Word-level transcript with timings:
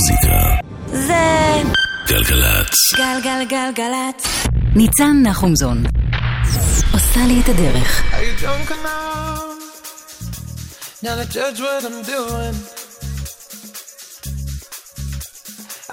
המוזיקה. 0.00 0.56
זה... 0.92 1.62
גלגלצ. 2.08 2.70
גלגלגלגלצ. 2.96 4.46
ניצן 4.76 5.22
נחומזון 5.22 5.84
עושה 6.92 7.20
לי 7.26 7.40
את 7.40 7.48
הדרך. 7.48 8.02
Are 8.12 8.14
you 8.14 8.42
drunk 8.42 8.70
enough 8.70 9.56
now 11.02 11.14
to 11.20 11.26
judge 11.36 11.60
what 11.60 11.84
I'm 11.88 12.02
doing? 12.14 12.54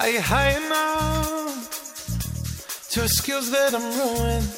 Are 0.01 0.09
you 0.13 0.21
high 0.21 0.53
enough 0.61 1.53
to 2.91 2.97
excuse 3.07 3.47
that 3.55 3.71
I'm 3.77 3.87
ruined? 3.99 4.49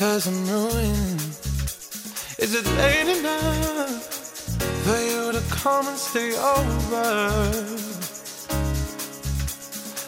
Cause 0.00 0.22
I'm 0.30 0.40
ruined. 0.54 1.22
Is 2.44 2.50
it 2.58 2.66
late 2.80 3.10
enough 3.18 4.02
for 4.84 4.98
you 5.10 5.22
to 5.36 5.42
come 5.62 5.84
and 5.92 5.98
stay 6.08 6.30
over? 6.56 7.95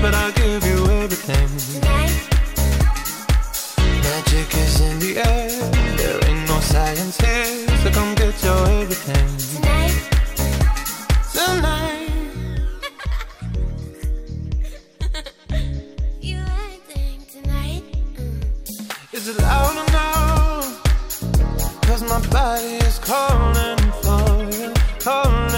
but 0.00 0.14
I'll 0.14 0.32
give 0.32 0.64
you 0.64 0.86
everything. 1.02 1.48
Tonight. 1.80 2.28
Magic 4.02 4.54
is 4.54 4.80
in 4.80 4.98
the 5.00 5.18
air. 5.18 5.50
There 5.96 6.18
ain't 6.28 6.48
no 6.48 6.60
science 6.60 7.16
here, 7.20 7.68
so 7.82 7.90
come 7.90 8.14
get 8.14 8.42
your 8.44 8.68
everything. 8.80 9.28
Tonight. 9.54 9.94
Tonight. 11.32 12.08
Is 19.12 19.28
it 19.28 19.38
loud 19.42 19.88
enough? 19.88 20.82
Cause 21.82 22.02
my 22.02 22.20
body 22.30 22.76
is 22.86 22.98
calling 23.00 23.78
for 24.02 24.44
you, 24.56 24.72
calling 25.00 25.57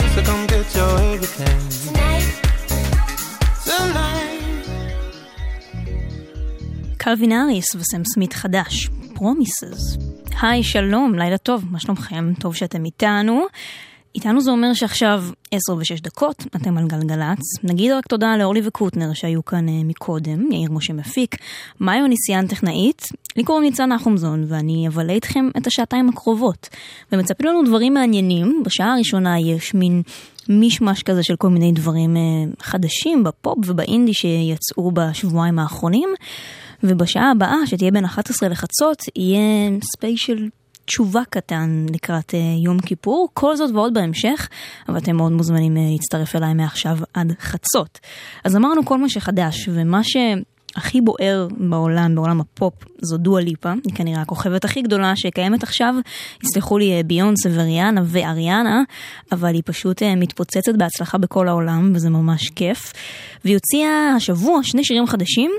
קלווין 7.03 7.31
האריס 7.31 7.75
וסם 7.75 8.01
סמית 8.13 8.33
חדש, 8.33 8.89
Promises. 9.13 9.97
היי, 10.41 10.63
שלום, 10.63 11.15
לילה 11.15 11.37
טוב, 11.37 11.65
מה 11.71 11.79
שלומכם? 11.79 12.33
טוב 12.39 12.55
שאתם 12.55 12.85
איתנו. 12.85 13.45
איתנו 14.15 14.41
זה 14.41 14.51
אומר 14.51 14.73
שעכשיו 14.73 15.23
10 15.51 15.75
ו-6 15.75 16.03
דקות, 16.03 16.43
אתם 16.55 16.77
על 16.77 16.87
גלגלצ. 16.87 17.39
נגיד 17.63 17.91
רק 17.91 18.07
תודה 18.07 18.37
לאורלי 18.37 18.61
וקוטנר 18.63 19.13
שהיו 19.13 19.45
כאן 19.45 19.67
אה, 19.67 19.71
מקודם, 19.85 20.51
יאיר 20.51 20.71
משה 20.71 20.93
מפיק, 20.93 21.35
מאיו 21.79 22.07
ניסיאן 22.07 22.47
טכנאית, 22.47 23.07
לי 23.35 23.43
קוראים 23.43 23.63
ניצן 23.63 23.93
נחומזון, 23.93 24.45
ואני 24.47 24.87
אבלה 24.87 25.13
איתכם 25.13 25.49
את 25.57 25.67
השעתיים 25.67 26.09
הקרובות. 26.09 26.69
ומצפים 27.11 27.47
לנו 27.47 27.63
דברים 27.63 27.93
מעניינים, 27.93 28.63
בשעה 28.65 28.93
הראשונה 28.93 29.39
יש 29.39 29.73
מין 29.73 30.01
מישמש 30.49 31.03
כזה 31.03 31.23
של 31.23 31.35
כל 31.35 31.49
מיני 31.49 31.71
דברים 31.71 32.15
אה, 32.15 32.63
חדשים 32.63 33.23
בפופ 33.23 33.57
ובאינדי 33.65 34.13
שיצאו 34.13 34.91
בשבועיים 34.91 35.59
האחרונים. 35.59 36.09
ובשעה 36.83 37.31
הבאה, 37.31 37.55
שתהיה 37.65 37.91
בין 37.91 38.05
11 38.05 38.49
לחצות, 38.49 39.03
יהיה 39.15 39.69
ספיישל 39.95 40.49
תשובה 40.85 41.21
קטן 41.29 41.85
לקראת 41.93 42.31
אה, 42.31 42.63
יום 42.65 42.79
כיפור. 42.79 43.29
כל 43.33 43.55
זאת 43.55 43.71
ועוד 43.71 43.93
בהמשך, 43.93 44.49
אבל 44.89 44.97
אתם 44.97 45.15
מאוד 45.15 45.31
מוזמנים 45.31 45.77
אה, 45.77 45.79
להצטרף 45.91 46.35
אליי 46.35 46.53
מעכשיו 46.53 46.97
עד 47.13 47.33
חצות. 47.41 47.99
אז 48.43 48.55
אמרנו 48.55 48.85
כל 48.85 48.97
מה 48.97 49.09
שחדש, 49.09 49.69
ומה 49.73 50.01
שהכי 50.03 51.01
בוער 51.01 51.47
בעולם, 51.57 52.15
בעולם 52.15 52.41
הפופ, 52.41 52.73
זו 53.01 53.17
דואה 53.17 53.41
ליפה. 53.41 53.71
היא 53.85 53.95
כנראה 53.95 54.21
הכוכבת 54.21 54.65
הכי 54.65 54.81
גדולה 54.81 55.15
שקיימת 55.15 55.63
עכשיו. 55.63 55.95
יסלחו 56.43 56.77
לי 56.77 56.99
אה, 56.99 57.03
ביונסה 57.03 57.49
וריאנה 57.53 58.01
ואריאנה, 58.05 58.81
אבל 59.31 59.53
היא 59.53 59.63
פשוט 59.65 60.03
מתפוצצת 60.03 60.75
בהצלחה 60.77 61.17
בכל 61.17 61.47
העולם, 61.47 61.91
וזה 61.95 62.09
ממש 62.09 62.49
כיף. 62.49 62.93
והיא 63.45 63.55
הוציאה 63.55 64.13
השבוע 64.15 64.59
שני 64.63 64.83
שירים 64.83 65.07
חדשים. 65.07 65.51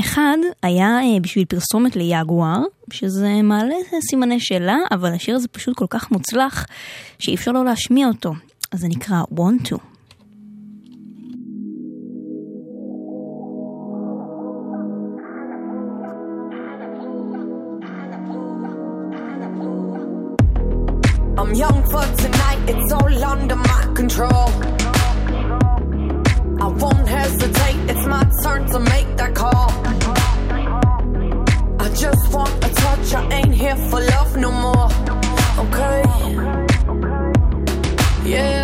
אחד 0.00 0.36
היה 0.62 1.00
אה, 1.00 1.20
בשביל 1.20 1.44
פרסומת 1.44 1.96
ליגואר, 1.96 2.62
שזה 2.92 3.42
מעלה 3.42 3.74
סימני 4.10 4.40
שאלה, 4.40 4.76
אבל 4.90 5.12
השיר 5.12 5.36
הזה 5.36 5.48
פשוט 5.48 5.76
כל 5.76 5.86
כך 5.90 6.10
מוצלח, 6.10 6.66
שאי 7.18 7.34
אפשר 7.34 7.52
לא 7.52 7.64
להשמיע 7.64 8.08
אותו. 8.08 8.34
אז 8.72 8.80
זה 8.80 8.88
נקרא 8.88 9.22
Want 9.32 9.68
to. 9.68 9.76
I'm 21.38 21.54
young 21.54 21.80
for 21.92 22.06
tonight, 22.22 22.60
it's 22.72 22.92
all 22.92 23.24
under 23.32 23.56
my 23.56 23.82
control. 23.94 24.46
I 26.64 26.68
won't 26.82 27.08
hesitate, 27.18 27.80
it's 27.90 28.06
my 28.06 28.24
turn 28.42 28.62
to 28.72 28.78
make 28.80 29.08
that 29.18 29.32
call. 29.34 29.55
just 32.06 32.32
want 32.32 32.54
a 32.64 32.68
touch. 32.82 33.14
I 33.14 33.22
ain't 33.38 33.54
here 33.54 33.76
for 33.90 34.00
love 34.00 34.36
no 34.36 34.50
more. 34.52 34.88
Okay. 35.64 36.02
Yeah. 38.30 38.55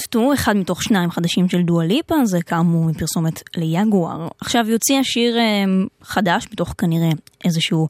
Want 0.00 0.14
To, 0.14 0.34
אחד 0.34 0.56
מתוך 0.56 0.82
שניים 0.82 1.10
חדשים 1.10 1.48
של 1.48 1.62
דואליפה, 1.62 2.14
זה 2.24 2.42
כאמור 2.42 2.84
מפרסומת 2.84 3.42
ליגואר. 3.56 4.28
עכשיו 4.40 4.64
יוציא 4.68 4.98
השיר 4.98 5.38
אמ, 5.38 5.86
חדש, 6.02 6.46
מתוך 6.52 6.74
כנראה 6.78 7.08
איזשהו 7.44 7.88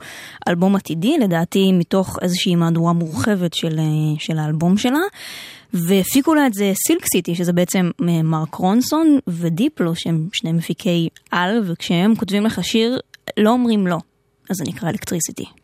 אלבום 0.48 0.76
עתידי, 0.76 1.18
לדעתי 1.18 1.72
מתוך 1.72 2.18
איזושהי 2.22 2.54
מהדורה 2.54 2.92
מורחבת 2.92 3.54
של, 3.54 3.78
אה, 3.78 3.84
של 4.18 4.38
האלבום 4.38 4.76
שלה. 4.76 4.98
והפיקו 5.74 6.34
לה 6.34 6.46
את 6.46 6.54
זה 6.54 6.72
סילק 6.86 7.04
סיטי, 7.12 7.34
שזה 7.34 7.52
בעצם 7.52 7.90
אמ, 8.00 8.30
מרק 8.30 8.54
רונסון 8.54 9.18
ודיפלו, 9.28 9.94
שהם 9.94 10.28
שני 10.32 10.52
מפיקי 10.52 11.08
על, 11.30 11.62
וכשהם 11.66 12.14
כותבים 12.16 12.44
לך 12.44 12.64
שיר, 12.64 13.00
לא 13.36 13.50
אומרים 13.50 13.86
לא. 13.86 13.98
אז 14.50 14.56
זה 14.56 14.64
נקרא 14.68 14.88
אלקטריסיטי. 14.88 15.59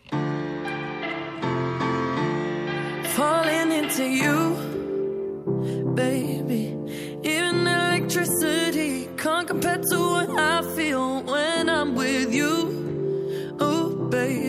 to 9.90 9.99
what 9.99 10.31
I 10.31 10.62
feel 10.75 11.23
when 11.23 11.69
I'm 11.69 11.95
with 11.95 12.35
you. 12.35 13.57
Oh, 13.61 14.09
baby. 14.11 14.46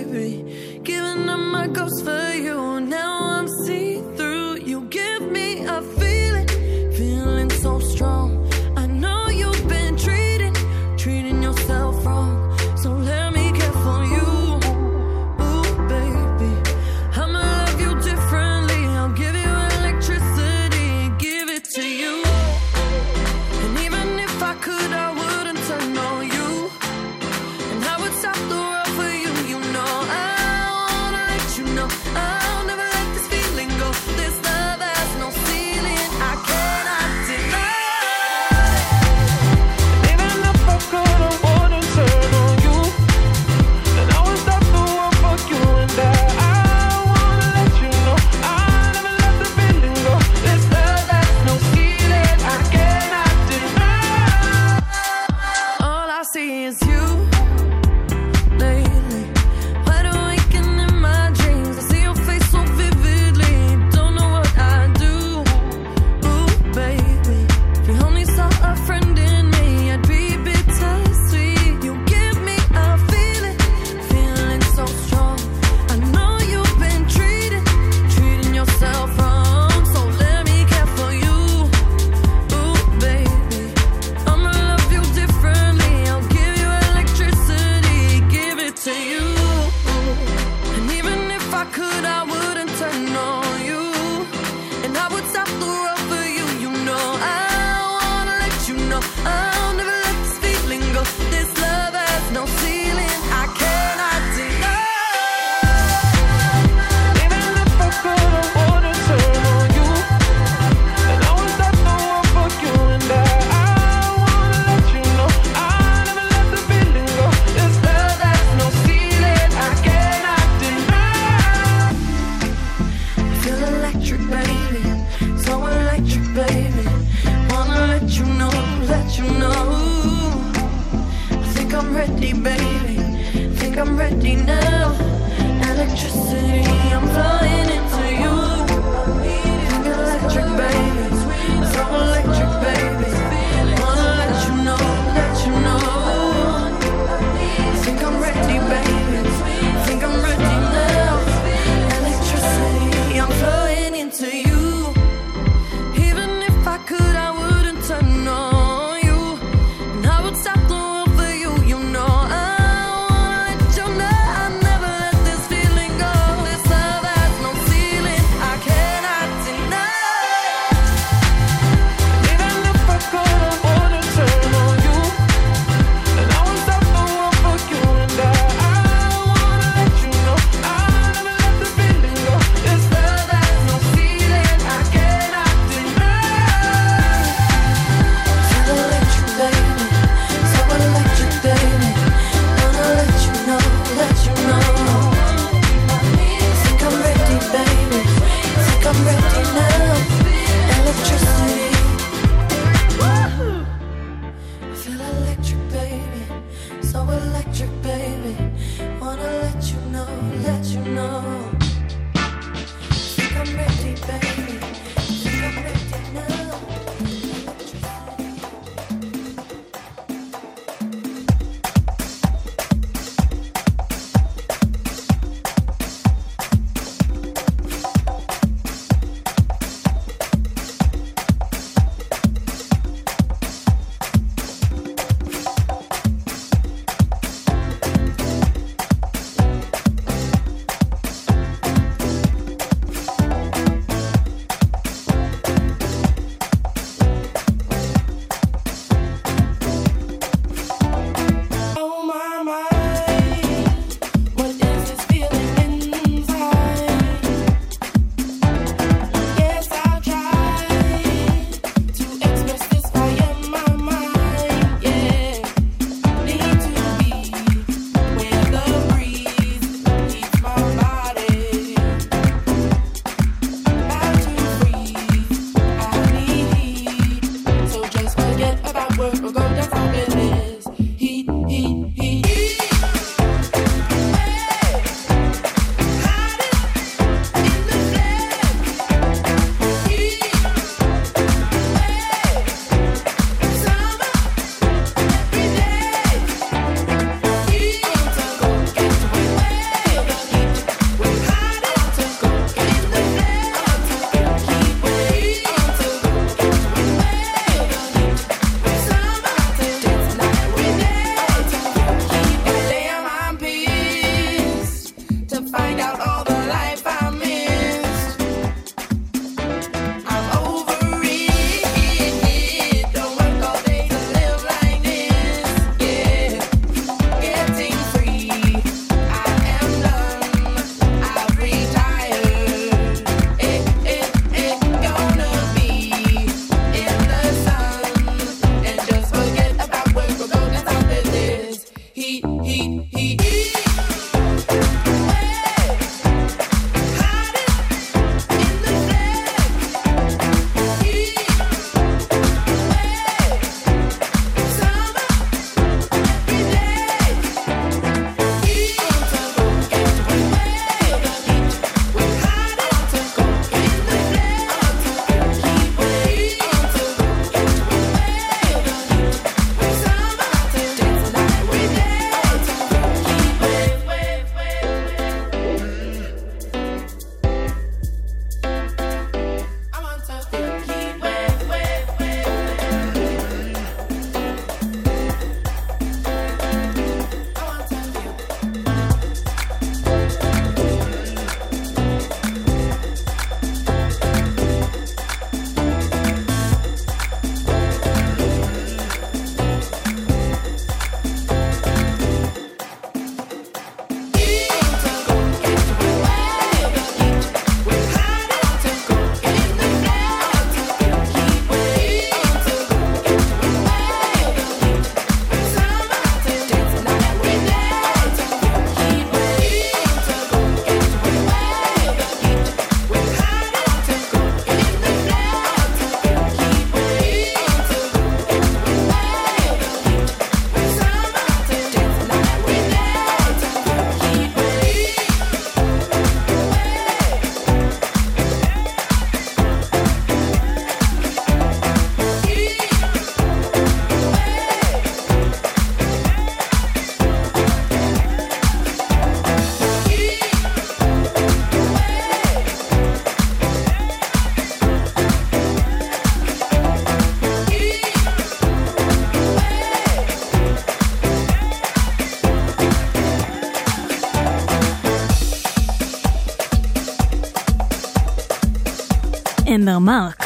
אמבר 469.57 469.79
מרק, 469.79 470.23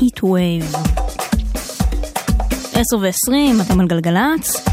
Heatwave. 0.00 0.64
10 2.72 2.96
ו-20, 3.00 3.32
אתם 3.66 3.80
על 3.80 3.86
גלגלצ. 3.86 4.66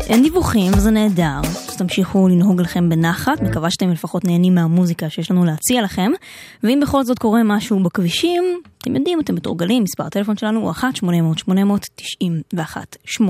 אין 0.00 0.22
דיווחים 0.22 0.72
וזה 0.76 0.90
נהדר, 0.90 1.40
אז 1.68 1.76
תמשיכו 1.76 2.28
לנהוג 2.28 2.60
לכם 2.60 2.88
בנחת, 2.88 3.40
מקווה 3.40 3.70
שאתם 3.70 3.90
לפחות 3.90 4.24
נהנים 4.24 4.54
מהמוזיקה 4.54 5.10
שיש 5.10 5.30
לנו 5.30 5.44
להציע 5.44 5.82
לכם, 5.82 6.10
ואם 6.62 6.80
בכל 6.82 7.04
זאת 7.04 7.18
קורה 7.18 7.40
משהו 7.44 7.82
בכבישים, 7.82 8.60
אתם 8.78 8.96
יודעים, 8.96 9.20
אתם 9.20 9.34
מתורגלים, 9.34 9.82
מספר 9.82 10.04
הטלפון 10.04 10.36
שלנו 10.36 10.60
הוא 10.60 10.72
1-800-891-8. 13.18 13.22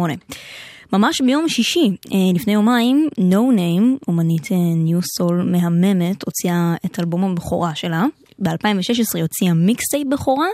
ממש 0.93 1.21
ביום 1.21 1.49
שישי, 1.49 1.97
אה, 2.13 2.19
לפני 2.35 2.53
יומיים, 2.53 3.09
No 3.19 3.57
Name, 3.57 4.05
אומנית 4.09 4.49
neo 4.77 4.99
אה, 4.99 5.03
soul 5.03 5.43
מהממת, 5.43 6.25
הוציאה 6.25 6.75
את 6.87 6.99
אלבום 7.01 7.25
הבכורה 7.25 7.75
שלה. 7.75 8.05
ב-2016 8.43 9.21
הוציאה 9.21 9.55
מיקסטייפ 9.55 10.09
בכורה, 10.11 10.47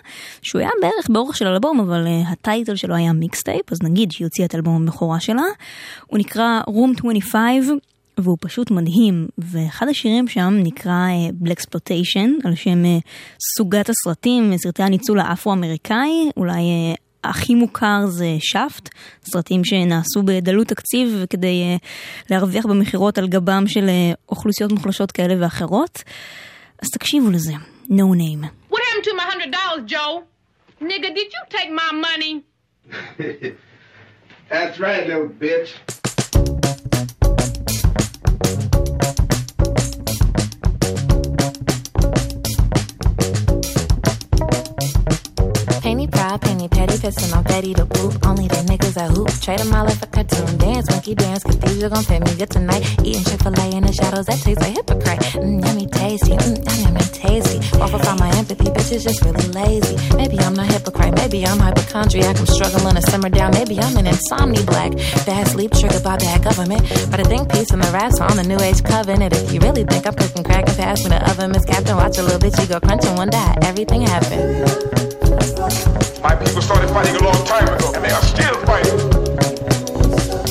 שהוא 0.42 0.60
היה 0.60 0.70
בערך 0.82 1.10
באורך 1.10 1.36
של 1.36 1.46
אלבום, 1.46 1.80
אבל 1.80 2.06
אה, 2.06 2.32
ה 2.32 2.40
title 2.40 2.76
שלו 2.76 2.94
היה 2.94 3.12
מיקסטייפ, 3.12 3.72
אז 3.72 3.78
נגיד 3.82 4.12
שהיא 4.12 4.26
הוציאה 4.26 4.46
את 4.46 4.54
אלבום 4.54 4.82
הבכורה 4.82 5.20
שלה. 5.20 5.42
הוא 6.06 6.18
נקרא 6.18 6.60
Room 6.68 6.98
25, 6.98 7.66
והוא 8.18 8.36
פשוט 8.40 8.70
מדהים, 8.70 9.28
ואחד 9.38 9.88
השירים 9.88 10.28
שם 10.28 10.54
נקרא 10.62 11.06
Blaxploitation, 11.42 12.28
על 12.44 12.54
שם 12.54 12.84
אה, 12.84 13.00
סוגת 13.56 13.88
הסרטים, 13.88 14.56
סרטי 14.56 14.82
הניצול 14.82 15.20
האפרו-אמריקאי, 15.20 16.30
אולי 16.36 16.62
הכי 17.24 17.54
מוכר 17.54 18.06
זה 18.06 18.36
Shaft, 18.38 18.88
סרטים 19.24 19.64
שנעשו 19.64 20.22
בדלות 20.24 20.66
תקציב 20.66 21.24
כדי 21.30 21.78
להרוויח 22.30 22.66
במכירות 22.66 23.18
על 23.18 23.28
גבם 23.28 23.64
של 23.66 23.90
אוכלוסיות 24.28 24.72
מוחלשות 24.72 25.12
כאלה 25.12 25.34
ואחרות. 25.40 26.02
אז 26.82 26.88
תקשיבו 26.88 27.30
לזה, 27.30 27.52
no 27.88 28.12
name. 28.12 28.48
What 28.68 28.82
happened 28.84 29.04
to 29.04 29.14
my 29.14 29.22
hundred 29.24 29.50
dollars, 29.50 29.84
Joe? 29.86 30.24
Nigga, 30.80 31.14
did 31.14 31.32
you 31.32 31.40
take 31.48 31.70
my 31.70 31.90
money? 31.92 32.44
That's 34.48 34.78
right, 34.78 35.06
little 35.06 35.28
bitch. 35.28 35.72
Penny 45.82 46.06
proud, 46.06 46.40
penny 46.42 46.57
petty, 46.68 46.96
pissin' 46.98 47.36
on 47.36 47.44
Betty 47.44 47.74
the 47.74 47.86
poop. 47.86 48.26
Only 48.26 48.48
the 48.48 48.62
niggas 48.68 48.94
that 48.94 49.10
hoop. 49.10 49.28
Trade 49.40 49.60
them 49.60 49.74
all 49.74 49.84
like 49.84 50.02
a 50.02 50.06
cartoon. 50.06 50.58
Dance, 50.58 50.90
monkey 50.90 51.14
dance, 51.14 51.44
are 51.44 51.88
gon' 51.88 52.04
pay 52.04 52.18
me 52.20 52.34
good 52.34 52.50
tonight. 52.50 52.82
Eating 53.04 53.24
Chick-fil-A 53.24 53.76
in 53.76 53.84
the 53.84 53.92
shadows, 53.92 54.26
that 54.26 54.38
tastes 54.40 54.62
like 54.62 54.74
hypocrite. 54.74 55.20
Mmm, 55.38 55.64
yummy 55.64 55.86
tasty, 55.86 56.32
mmm, 56.32 56.82
yummy 56.82 57.00
tasty. 57.12 57.58
Off 57.80 57.94
of 57.94 58.06
all 58.06 58.16
my 58.16 58.30
empathy, 58.36 58.68
bitches 58.70 59.04
just 59.04 59.22
really 59.24 59.46
lazy. 59.54 59.96
Maybe 60.16 60.38
I'm 60.40 60.54
not 60.54 60.66
hypocrite, 60.66 61.14
maybe 61.14 61.46
I'm 61.46 61.58
hypochondriac. 61.58 62.38
I'm 62.38 62.46
struggling 62.46 62.94
to 62.96 63.02
simmer 63.02 63.28
down, 63.28 63.52
maybe 63.52 63.78
I'm 63.78 63.96
an 63.96 64.06
insomni 64.06 64.62
black. 64.64 64.92
Bad 65.24 65.48
sleep 65.48 65.72
triggered 65.72 66.02
by 66.02 66.16
bad 66.16 66.42
government. 66.42 66.82
But 67.10 67.20
I 67.20 67.24
think 67.24 67.50
peace 67.52 67.70
and 67.70 67.82
the 67.82 67.90
rats 67.92 68.20
on 68.20 68.36
the 68.36 68.44
new 68.44 68.58
age 68.60 68.82
covenant. 68.82 69.32
If 69.32 69.52
you 69.52 69.60
really 69.60 69.84
think 69.84 70.06
I'm 70.06 70.14
cooking 70.14 70.44
crack 70.44 70.68
and 70.68 70.76
pass 70.76 71.02
me 71.04 71.10
the 71.10 71.30
oven, 71.30 71.52
Miss 71.52 71.64
Captain, 71.64 71.96
watch 71.96 72.18
a 72.18 72.22
little 72.22 72.40
bitch, 72.40 72.60
you 72.60 72.66
go 72.66 72.80
crunching 72.80 73.14
one 73.16 73.30
day. 73.30 73.54
Everything 73.62 74.02
happened. 74.02 74.66
My 76.22 76.34
people 76.34 76.57
started 76.62 76.88
fighting 76.90 77.16
a 77.16 77.24
long 77.24 77.44
time 77.44 77.68
ago, 77.68 77.92
and 77.94 78.04
they 78.04 78.10
are 78.10 78.22
still 78.22 78.54
fighting. 78.66 78.98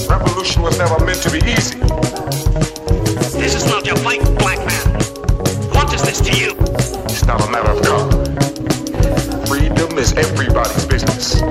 Revolution 0.07 0.61
was 0.61 0.77
never 0.77 1.03
meant 1.03 1.21
to 1.23 1.31
be 1.31 1.39
easy. 1.39 1.79
This 3.37 3.55
is 3.55 3.65
not 3.65 3.85
your 3.85 3.97
fight, 3.97 4.23
black 4.39 4.57
man. 4.59 4.85
What 5.75 5.93
is 5.93 6.01
this 6.01 6.21
to 6.21 6.31
you? 6.37 6.55
It's 7.05 7.25
not 7.25 7.41
a 7.45 7.51
matter 7.51 7.71
of 7.71 7.81
color. 7.83 8.09
Freedom 9.47 9.97
is 9.97 10.13
everybody's 10.13 10.85
business. 10.85 11.41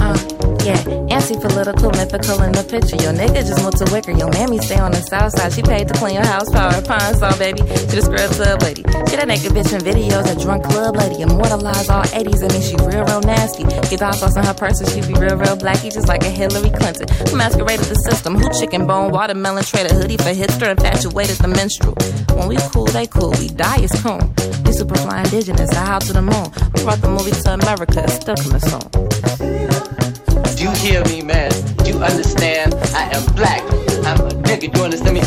Uh, 0.00 0.16
yeah, 0.64 0.82
anti-political, 1.30 1.90
mythical 1.92 2.42
in 2.42 2.52
the 2.52 2.64
picture. 2.66 2.98
Your 2.98 3.14
nigga 3.14 3.46
just 3.46 3.62
moved 3.62 3.78
to 3.78 3.86
Wicker. 3.92 4.10
Your 4.10 4.30
mammy 4.30 4.58
stay 4.58 4.78
on 4.78 4.90
the 4.90 5.00
south 5.02 5.32
side. 5.38 5.52
She 5.52 5.62
paid 5.62 5.86
to 5.88 5.94
clean 5.94 6.14
your 6.14 6.26
house, 6.26 6.50
power, 6.50 6.74
pine 6.82 7.14
saw, 7.14 7.30
baby. 7.38 7.62
She 7.90 7.94
the 7.98 8.02
scrub 8.02 8.30
tub 8.34 8.62
lady. 8.62 8.82
She 9.06 9.14
that 9.16 9.28
naked 9.28 9.52
bitch 9.52 9.70
in 9.70 9.80
videos, 9.80 10.26
a 10.26 10.34
drunk 10.38 10.64
club 10.64 10.96
lady. 10.96 11.22
Immortalize 11.22 11.88
all 11.88 12.02
80s, 12.02 12.42
I 12.42 12.48
mean 12.50 12.62
she 12.62 12.76
real, 12.82 13.04
real 13.06 13.22
nasty. 13.22 13.64
Get 13.88 14.00
hot 14.00 14.16
sauce 14.16 14.36
in 14.36 14.44
her 14.44 14.54
purse 14.54 14.80
and 14.80 14.88
she 14.90 15.00
be 15.06 15.14
real, 15.18 15.36
real 15.36 15.56
blacky, 15.56 15.92
just 15.92 16.08
like 16.08 16.22
a 16.24 16.30
Hillary 16.30 16.70
Clinton. 16.70 17.06
Who 17.30 17.36
masqueraded 17.36 17.86
the 17.86 17.98
system, 18.10 18.34
who 18.34 18.50
chicken 18.58 18.86
bone, 18.86 19.12
watermelon, 19.12 19.62
traded 19.62 19.92
hoodie 19.92 20.18
for 20.18 20.34
hipster, 20.34 20.70
infatuated 20.70 21.38
the 21.38 21.48
minstrel. 21.48 21.94
When 22.34 22.48
we 22.48 22.56
cool, 22.74 22.86
they 22.90 23.06
cool. 23.06 23.30
We 23.38 23.48
die 23.48 23.82
is 23.82 23.94
cool. 24.02 24.20
We 24.64 24.72
super 24.72 24.96
fly 24.96 25.22
indigenous, 25.22 25.70
I 25.76 25.84
how 25.84 25.98
to 25.98 26.12
the 26.12 26.22
moon. 26.22 26.50
We 26.74 26.82
brought 26.82 27.00
the 27.00 27.10
movie 27.10 27.30
to 27.30 27.54
America, 27.54 28.02
still 28.10 28.36
coming 28.36 28.62
soon. 28.66 30.39
You 30.60 30.70
hear 30.72 31.02
me, 31.06 31.22
man? 31.22 31.50
Do 31.78 31.88
you 31.88 31.98
understand? 32.04 32.74
I 32.94 33.08
am 33.16 33.24
black. 33.32 33.62
I'm 34.04 34.20
a 34.20 34.28
nigga. 34.44 34.76
You 34.76 34.84
understand 34.84 35.14
me? 35.14 35.22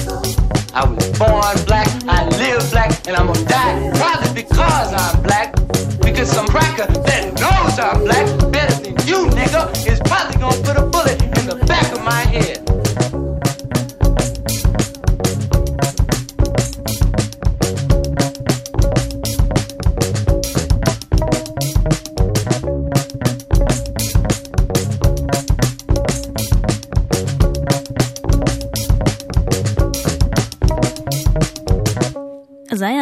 I 0.76 0.86
was 0.86 1.10
born 1.18 1.66
black. 1.66 1.88
I 2.08 2.30
live 2.38 2.70
black, 2.70 3.08
and 3.08 3.18
I'm 3.18 3.26
gonna 3.26 3.44
die 3.46 3.92
probably 3.96 4.44
because 4.44 4.94
I'm 4.94 5.24
black. 5.24 5.56
Because 6.02 6.30
some 6.30 6.46
cracker 6.46 6.86
that 6.86 7.34
knows 7.42 7.80
I'm 7.80 8.04
black 8.04 8.28
better 8.52 8.76
than 8.84 8.94
you, 9.08 9.26
nigga, 9.34 9.74
is 9.88 10.00
probably 10.02 10.40
gonna 10.40 10.62
put 10.62 10.78
a 10.78 10.86
bullet 10.86 11.20
in 11.24 11.48
the 11.48 11.66
back 11.66 11.92
of 11.92 12.04
my 12.04 12.22
head. 12.30 12.73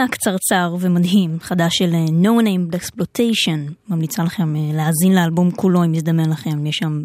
אז 0.02 0.06
זה 0.06 0.08
היה 0.08 0.12
קצרצר 0.12 0.76
ומדהים, 0.80 1.38
חדש 1.40 1.78
של 1.78 1.94
אה, 1.94 2.06
No 2.06 2.44
Name, 2.44 2.76
Blaxploitation. 2.76 3.72
ממליצה 3.90 4.24
לכם 4.24 4.56
אה, 4.56 4.62
להאזין 4.74 5.16
לאלבום 5.16 5.52
כולו 5.52 5.84
אם 5.84 5.94
יזדמן 5.94 6.30
לכם, 6.30 6.66
יש 6.66 6.78
שם, 6.78 7.04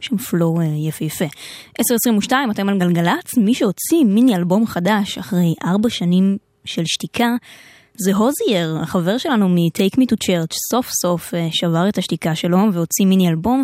שם 0.00 0.16
flow 0.16 0.60
אה, 0.60 0.66
יפהפה. 0.66 1.24
10.22, 2.28 2.32
אתם 2.50 2.68
על 2.68 2.78
גלגלצ, 2.78 3.38
מי 3.38 3.54
שהוציא 3.54 4.04
מיני 4.04 4.36
אלבום 4.36 4.66
חדש 4.66 5.18
אחרי 5.18 5.54
ארבע 5.64 5.90
שנים 5.90 6.36
של 6.64 6.82
שתיקה, 6.86 7.28
זה 8.00 8.14
הוזייר, 8.14 8.78
החבר 8.82 9.18
שלנו 9.18 9.48
מ-Take 9.48 9.96
Me 9.96 10.04
to 10.04 10.16
Church, 10.26 10.56
סוף 10.70 10.90
סוף 11.02 11.34
שבר 11.50 11.88
את 11.88 11.98
השתיקה 11.98 12.34
שלו 12.34 12.58
והוציא 12.72 13.06
מיני 13.06 13.28
אלבום 13.28 13.62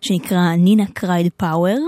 שנקרא 0.00 0.54
Nina 0.56 0.84
Cried 0.94 1.32
Power. 1.36 1.78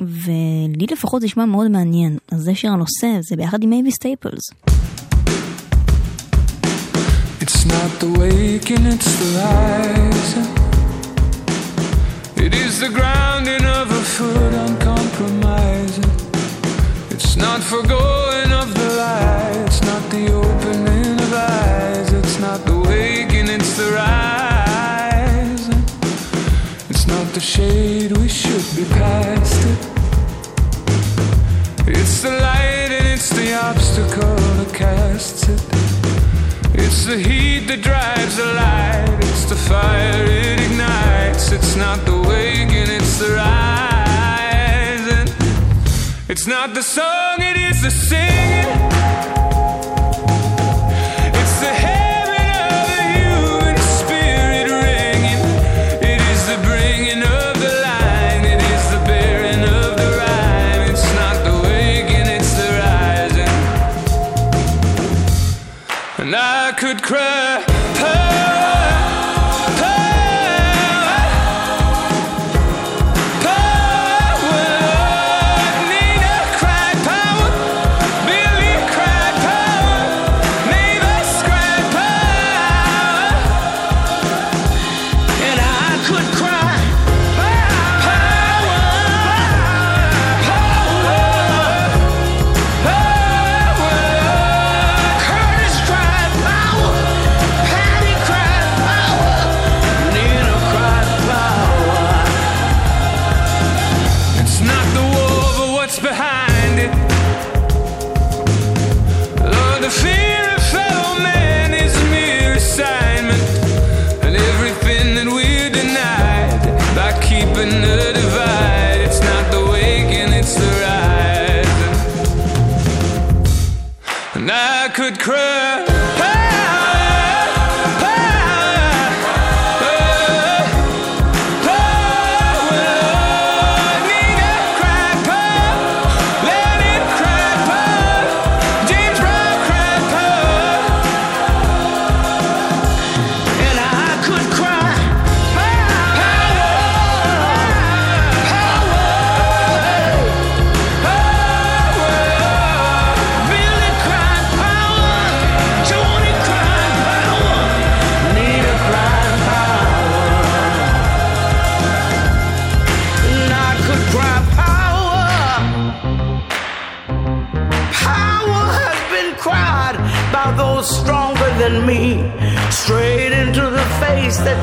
ולי 0.00 0.86
לפחות 0.90 1.20
זה 1.20 1.26
נשמע 1.26 1.44
מאוד 1.44 1.68
מעניין, 1.68 2.18
אז 2.32 2.40
זה 2.40 2.54
שיר 2.54 2.70
הנושא, 2.70 3.08
זה 3.20 3.36
ביחד 3.36 3.62
עם 3.62 3.72
מייביס 3.72 3.90
סטייפלס. 3.90 4.42
It's 7.46 7.66
not 7.66 7.90
the 8.00 8.08
waking, 8.18 8.86
it's 8.86 9.12
the 9.20 9.26
rising. 9.44 10.48
It 12.42 12.54
is 12.54 12.80
the 12.80 12.88
grounding 12.88 13.66
of 13.66 13.90
a 13.90 14.02
foot 14.02 14.54
uncompromising. 14.66 16.10
It's 17.10 17.36
not 17.36 17.62
forgoing 17.62 18.50
of 18.50 18.72
the 18.72 18.88
light, 18.96 19.66
it's 19.66 19.82
not 19.82 20.02
the 20.10 20.32
opening 20.32 21.20
of 21.20 21.34
eyes. 21.34 22.10
It's 22.14 22.38
not 22.40 22.64
the 22.64 22.78
waking, 22.78 23.48
it's 23.50 23.76
the 23.76 23.92
rising. 23.92 25.84
It's 26.88 27.06
not 27.06 27.26
the 27.34 27.40
shade, 27.40 28.16
we 28.16 28.26
should 28.26 28.64
be 28.74 28.86
past 28.96 29.66
it. 29.66 29.78
It's 31.88 32.22
the 32.22 32.30
light 32.30 32.90
and 32.98 33.06
it's 33.06 33.28
the 33.28 33.52
obstacle 33.52 34.34
that 34.60 34.72
casts 34.72 35.46
it. 35.50 36.03
It's 36.86 37.06
the 37.06 37.18
heat 37.18 37.66
that 37.68 37.80
drives 37.80 38.36
the 38.36 38.44
light. 38.44 39.18
It's 39.20 39.46
the 39.46 39.56
fire 39.56 40.24
it 40.24 40.60
ignites. 40.60 41.50
It's 41.50 41.76
not 41.76 42.04
the 42.04 42.16
waking, 42.28 42.88
it's 42.98 43.18
the 43.18 43.30
rising. 43.34 45.28
It's 46.28 46.46
not 46.46 46.74
the 46.74 46.82
song, 46.82 47.40
it 47.40 47.56
is 47.56 47.80
the 47.82 47.90
singing. 47.90 49.43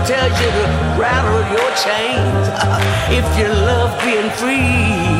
tell 0.06 0.30
you 0.30 0.50
to 0.58 0.66
rattle 1.00 1.42
your 1.54 1.70
chains 1.76 2.48
if 3.18 3.26
you 3.38 3.48
love 3.48 3.92
being 4.04 4.30
free. 4.32 5.12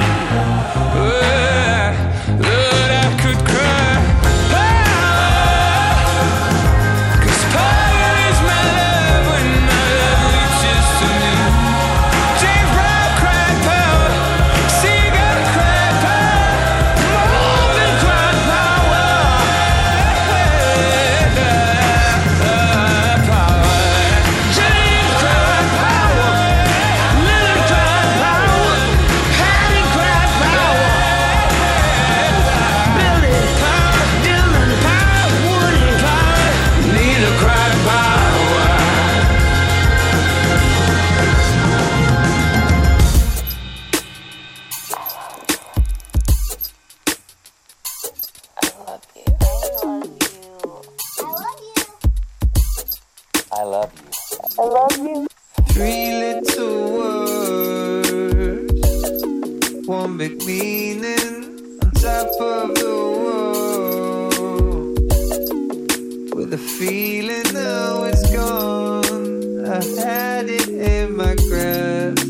feeling, 67.22 67.54
now 67.54 68.04
it's 68.04 68.32
gone. 68.32 69.66
I 69.66 69.84
had 70.02 70.50
it 70.50 70.70
in 70.70 71.16
my 71.16 71.36
grasp. 71.36 72.28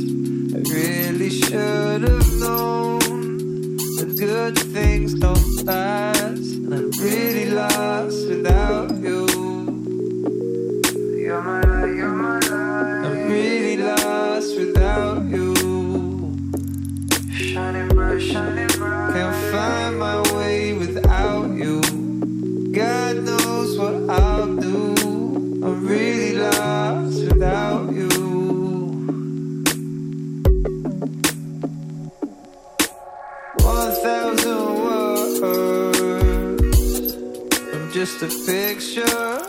I 0.55 0.59
really 0.73 1.29
should 1.29 2.01
have 2.01 2.33
known 2.39 2.99
that 3.97 4.15
good 4.19 4.57
things 4.73 5.13
don't 5.13 5.65
last. 5.65 6.55
And 6.63 6.73
I'm 6.73 6.91
really 6.99 7.49
lost 7.51 8.27
without. 8.27 8.90
a 38.23 38.27
picture. 38.45 39.40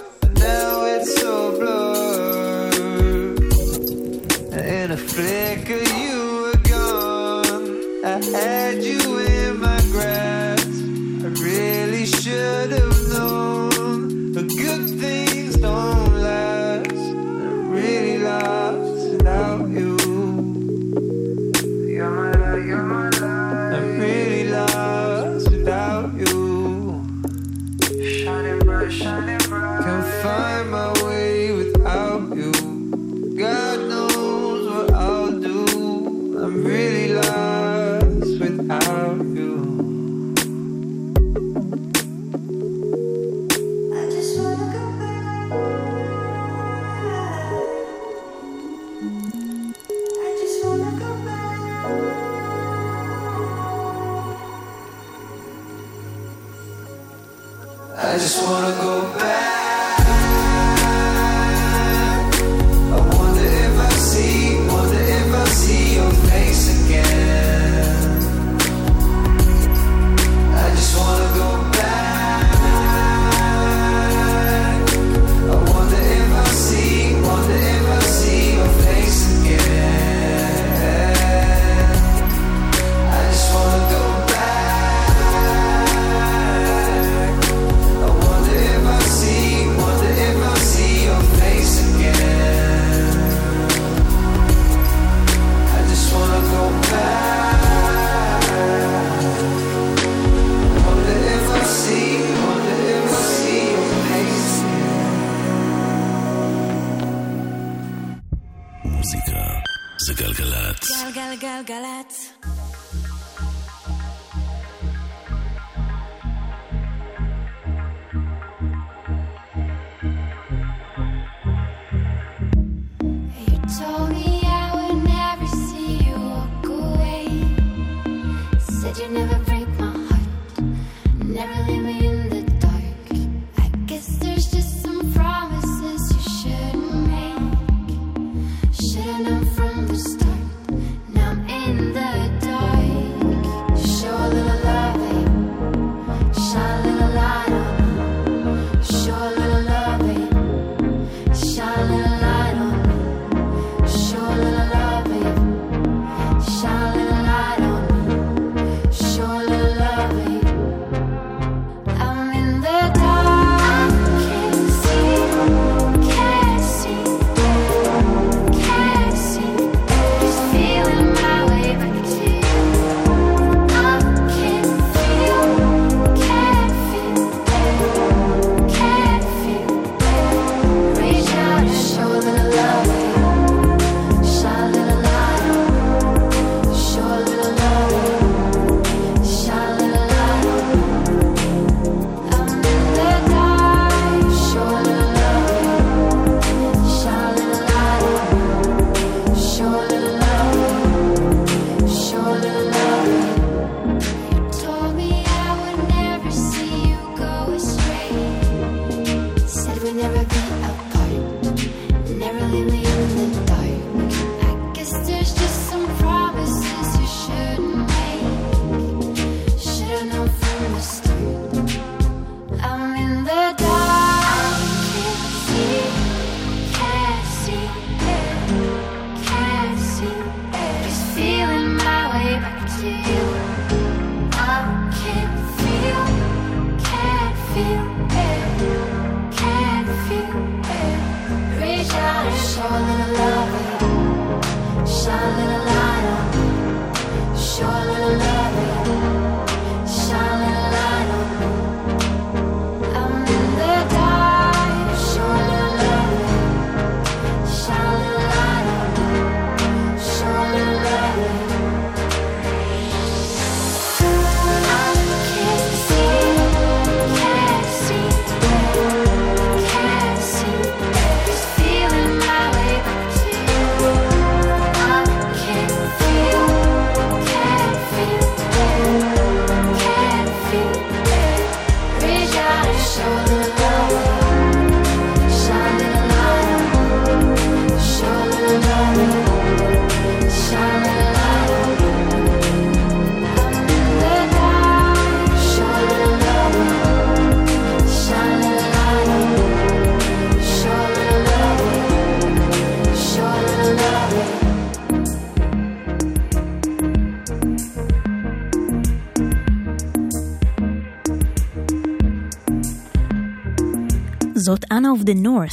of 314.92 315.02
the 315.02 315.14
North, 315.14 315.50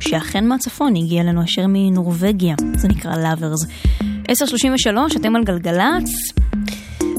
שאכן 0.00 0.46
מהצפון 0.46 0.96
הגיע 0.96 1.22
לנו 1.22 1.44
היישר 1.44 1.62
מנורבגיה, 1.68 2.54
זה 2.76 2.88
נקרא 2.88 3.16
Lovers. 3.16 3.66
10.33, 4.02 5.16
אתם 5.16 5.36
על 5.36 5.44
גלגלצ. 5.44 6.10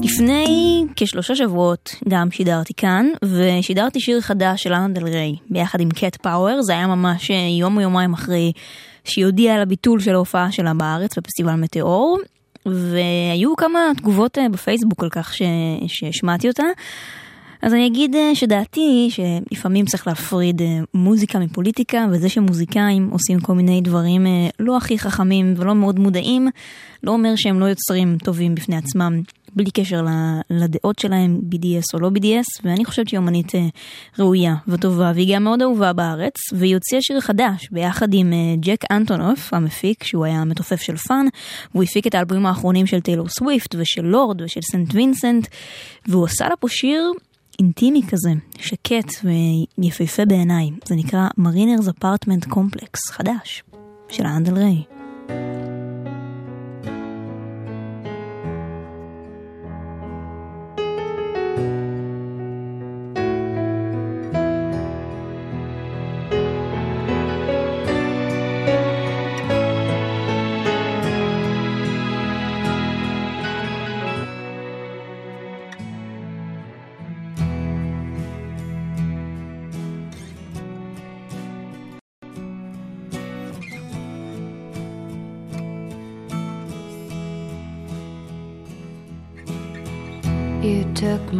לפני 0.02 0.84
כשלושה 0.96 1.34
שבועות 1.34 1.94
גם 2.08 2.30
שידרתי 2.30 2.74
כאן, 2.76 3.06
ושידרתי 3.24 4.00
שיר 4.00 4.20
חדש 4.20 4.62
של 4.62 4.72
לנה 4.72 4.88
דל 4.88 5.04
ריי, 5.04 5.36
ביחד 5.50 5.80
עם 5.80 5.88
קט 5.90 6.16
פאוור, 6.16 6.62
זה 6.62 6.72
היה 6.72 6.86
ממש 6.86 7.30
יום 7.60 7.76
או 7.76 7.82
יומיים 7.82 8.12
אחרי 8.12 8.52
שהיא 9.04 9.24
הודיעה 9.24 9.54
על 9.54 9.62
הביטול 9.62 10.00
של 10.00 10.14
ההופעה 10.14 10.52
שלה 10.52 10.74
בארץ 10.74 11.18
בפסטיבל 11.18 11.54
מטאור, 11.54 12.18
והיו 12.66 13.56
כמה 13.56 13.80
תגובות 13.96 14.38
אה, 14.38 14.48
בפייסבוק 14.48 15.02
על 15.02 15.10
כך 15.10 15.34
שהשמעתי 15.86 16.48
אותה. 16.48 16.64
אז 17.62 17.74
אני 17.74 17.86
אגיד 17.86 18.14
אה, 18.14 18.34
שדעתי 18.34 18.80
היא 18.80 19.10
שלפעמים 19.10 19.86
צריך 19.86 20.06
להפריד 20.06 20.62
אה, 20.62 20.78
מוזיקה 20.94 21.38
מפוליטיקה, 21.38 22.06
וזה 22.10 22.28
שמוזיקאים 22.28 23.08
עושים 23.12 23.40
כל 23.40 23.54
מיני 23.54 23.80
דברים 23.80 24.26
אה, 24.26 24.48
לא 24.60 24.76
הכי 24.76 24.98
חכמים 24.98 25.54
ולא 25.56 25.74
מאוד 25.74 25.98
מודעים, 25.98 26.48
לא 27.02 27.10
אומר 27.10 27.36
שהם 27.36 27.60
לא 27.60 27.64
יוצרים 27.64 28.18
טובים 28.24 28.54
בפני 28.54 28.76
עצמם, 28.76 29.22
בלי 29.56 29.70
קשר 29.70 30.06
לדעות 30.50 30.98
שלהם, 30.98 31.40
BDS 31.50 31.94
או 31.94 31.98
לא 31.98 32.10
BDS, 32.14 32.64
ואני 32.64 32.84
חושבת 32.84 33.08
שהיא 33.08 33.18
אומנית 33.18 33.52
ראויה 34.18 34.54
וטובה, 34.68 35.12
והיא 35.14 35.34
גם 35.34 35.44
מאוד 35.44 35.62
אהובה 35.62 35.92
בארץ, 35.92 36.34
והיא 36.52 36.74
הוציאה 36.74 37.02
שיר 37.02 37.20
חדש 37.20 37.68
ביחד 37.70 38.14
עם 38.14 38.32
ג'ק 38.60 38.84
אנטונוף, 38.90 39.54
המפיק, 39.54 40.04
שהוא 40.04 40.24
היה 40.24 40.44
מתופף 40.44 40.80
של 40.80 40.96
פאן, 40.96 41.26
והוא 41.72 41.82
הפיק 41.82 42.06
את 42.06 42.14
האלבומים 42.14 42.46
האחרונים 42.46 42.86
של 42.86 43.00
טיילור 43.00 43.28
סוויפט 43.28 43.74
ושל 43.78 44.04
לורד 44.04 44.42
ושל 44.42 44.60
סנט 44.72 44.94
וינסנט, 44.94 45.46
והוא 46.06 46.24
עשה 46.24 46.48
לה 46.48 46.56
פה 46.56 46.68
שיר 46.68 47.12
אינטימי 47.58 48.02
כזה, 48.08 48.30
שקט 48.58 49.10
ויפהפה 49.78 50.24
בעיניי. 50.24 50.70
זה 50.84 50.94
נקרא 50.94 51.28
מרינרס 51.38 51.88
אפרטמנט 51.88 52.44
קומפלקס, 52.44 53.10
חדש, 53.10 53.64
של 54.08 54.26
האנדל 54.26 54.54
ריי. 54.54 54.82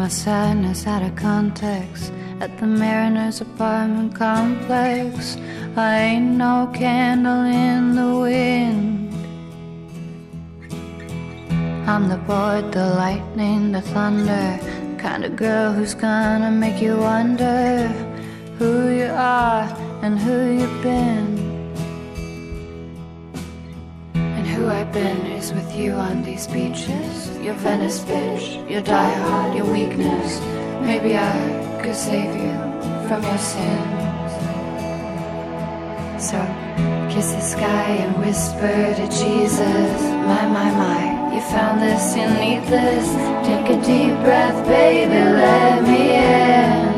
My 0.07 0.11
sadness 0.11 0.87
out 0.87 1.03
of 1.03 1.17
context 1.17 2.13
at 2.39 2.57
the 2.61 2.67
Mariners 2.67 3.41
apartment 3.41 4.15
complex. 4.15 5.37
I 5.75 5.99
ain't 6.11 6.37
no 6.37 6.71
candle 6.73 7.43
in 7.43 7.97
the 7.97 8.13
wind. 8.27 9.13
I'm 11.89 12.09
the 12.09 12.19
board, 12.19 12.71
the 12.71 12.87
lightning, 13.03 13.73
the 13.73 13.83
thunder, 13.83 14.61
kind 14.97 15.25
of 15.25 15.35
girl 15.35 15.73
who's 15.73 15.95
gonna 15.95 16.53
make 16.53 16.81
you 16.81 16.99
wonder 16.99 17.89
who 18.59 18.91
you 18.91 19.11
are 19.11 19.65
and 20.05 20.17
who 20.21 20.37
you've 20.59 20.83
been. 20.85 21.36
With 25.57 25.75
you 25.75 25.93
on 25.93 26.23
these 26.23 26.47
beaches. 26.47 27.37
Your 27.39 27.55
Venice 27.55 28.01
bitch, 28.01 28.71
your 28.71 28.83
die 28.83 29.15
hard, 29.25 29.57
your 29.57 29.65
weakness. 29.65 30.39
Maybe 30.83 31.17
I 31.17 31.81
could 31.83 31.97
save 31.97 32.33
you 32.43 32.53
from 33.09 33.23
your 33.23 33.39
sins. 33.39 34.33
So 36.29 36.39
kiss 37.11 37.33
the 37.33 37.41
sky 37.41 37.89
and 38.05 38.13
whisper 38.19 38.95
to 39.01 39.07
Jesus. 39.23 39.93
My, 40.29 40.45
my, 40.57 40.69
my, 40.85 41.35
you 41.35 41.41
found 41.41 41.81
this, 41.81 42.05
you 42.19 42.27
need 42.45 42.63
this. 42.69 43.07
Take 43.49 43.67
a 43.77 43.79
deep 43.83 44.15
breath, 44.25 44.59
baby, 44.69 45.21
let 45.43 45.83
me 45.89 46.03
in. 46.35 46.97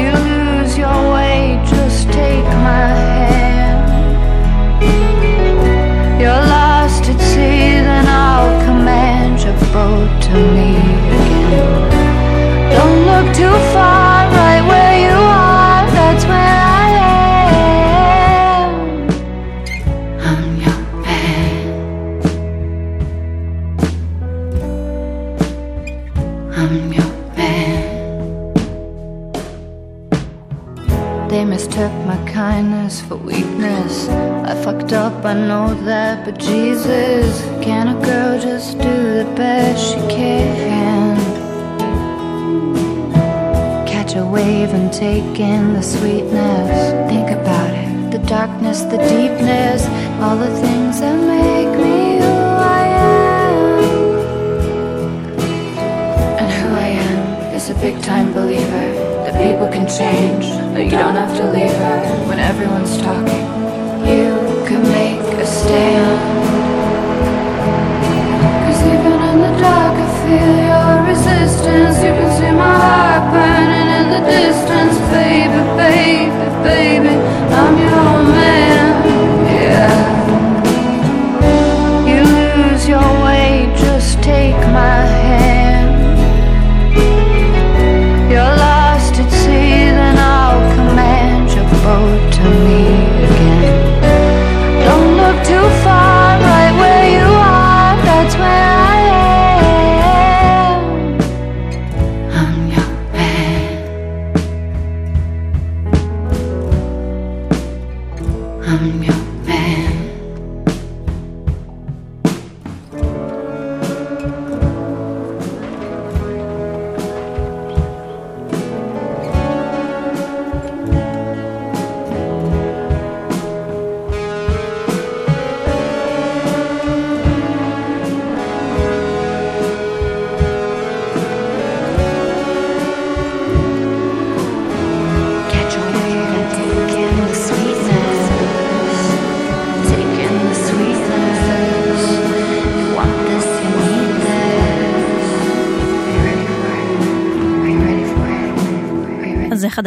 You 0.00 0.12
lose 0.30 0.78
your 0.78 1.00
way, 1.14 1.60
just 1.66 2.06
take 2.12 2.44
my 2.68 2.99
boat 9.72 10.10
to 10.22 10.34
me 10.56 10.70
again. 10.76 11.90
Don't 12.74 13.00
look 13.10 13.26
too 13.34 13.56
far, 13.72 14.28
right 14.38 14.62
where 14.70 14.96
you 15.06 15.16
are, 15.16 15.82
that's 15.96 16.24
where 16.24 16.56
I 16.82 16.88
am. 18.56 18.70
I'm 20.28 20.44
your 20.64 20.80
man. 21.04 21.62
I'm 26.60 26.76
your 26.92 27.12
man. 27.36 27.80
They 31.28 31.42
mistook 31.44 31.92
my 32.06 32.18
kindness 32.26 33.00
for 33.00 33.16
weakness. 33.16 34.08
I 34.08 34.54
fucked 34.64 34.92
up, 34.92 35.24
I 35.24 35.34
know 35.34 35.74
that, 35.84 36.24
but 36.24 36.38
Jesus, 36.38 37.42
can 37.62 37.88
a 37.88 38.04
girl 38.04 38.40
just 38.40 38.78
do 38.78 38.94
the 39.20 39.32
best 39.36 39.92
she 39.92 40.00
can? 40.08 41.16
Catch 43.86 44.16
a 44.16 44.24
wave 44.24 44.72
and 44.72 44.92
take 44.92 45.38
in 45.38 45.74
the 45.74 45.82
sweetness. 45.82 47.10
Think 47.10 47.30
about 47.30 47.70
it 47.70 47.90
the 48.10 48.18
darkness, 48.26 48.80
the 48.82 48.98
deepness, 48.98 49.86
all 50.20 50.36
the 50.36 50.52
things 50.60 51.00
that 51.00 51.16
make 51.16 51.72
me 51.78 52.18
who 52.18 52.34
I 52.80 52.84
am. 53.08 53.84
And 56.40 56.50
who 56.58 56.68
I 56.74 56.88
am 57.06 57.54
is 57.54 57.70
a 57.70 57.74
big 57.74 58.02
time 58.02 58.32
believer 58.32 58.86
that 59.24 59.34
people 59.34 59.68
can 59.68 59.86
change, 59.86 60.46
that 60.74 60.84
you 60.84 60.90
don't 60.90 61.14
have 61.14 61.36
to 61.36 61.50
leave 61.52 61.70
her 61.70 62.26
when 62.26 62.40
everyone's 62.40 62.96
talking 62.98 63.60
you 64.06 64.34
can 64.66 64.82
make 64.82 65.20
a 65.38 65.46
stand. 65.46 66.39
Sleeping 68.80 69.20
in 69.30 69.38
the 69.44 69.52
dark, 69.60 69.94
I 70.04 70.08
feel 70.22 70.52
your 70.70 70.92
resistance. 71.10 71.96
You 72.04 72.12
can 72.16 72.30
see 72.38 72.50
my 72.50 72.74
heart 72.84 73.24
burning 73.32 73.88
in 73.98 74.06
the 74.14 74.22
distance. 74.26 74.96
Baby, 75.12 75.60
baby, 75.76 76.46
baby, 76.64 77.14
I'm 77.58 77.74
your 77.78 78.32
man. 78.32 78.79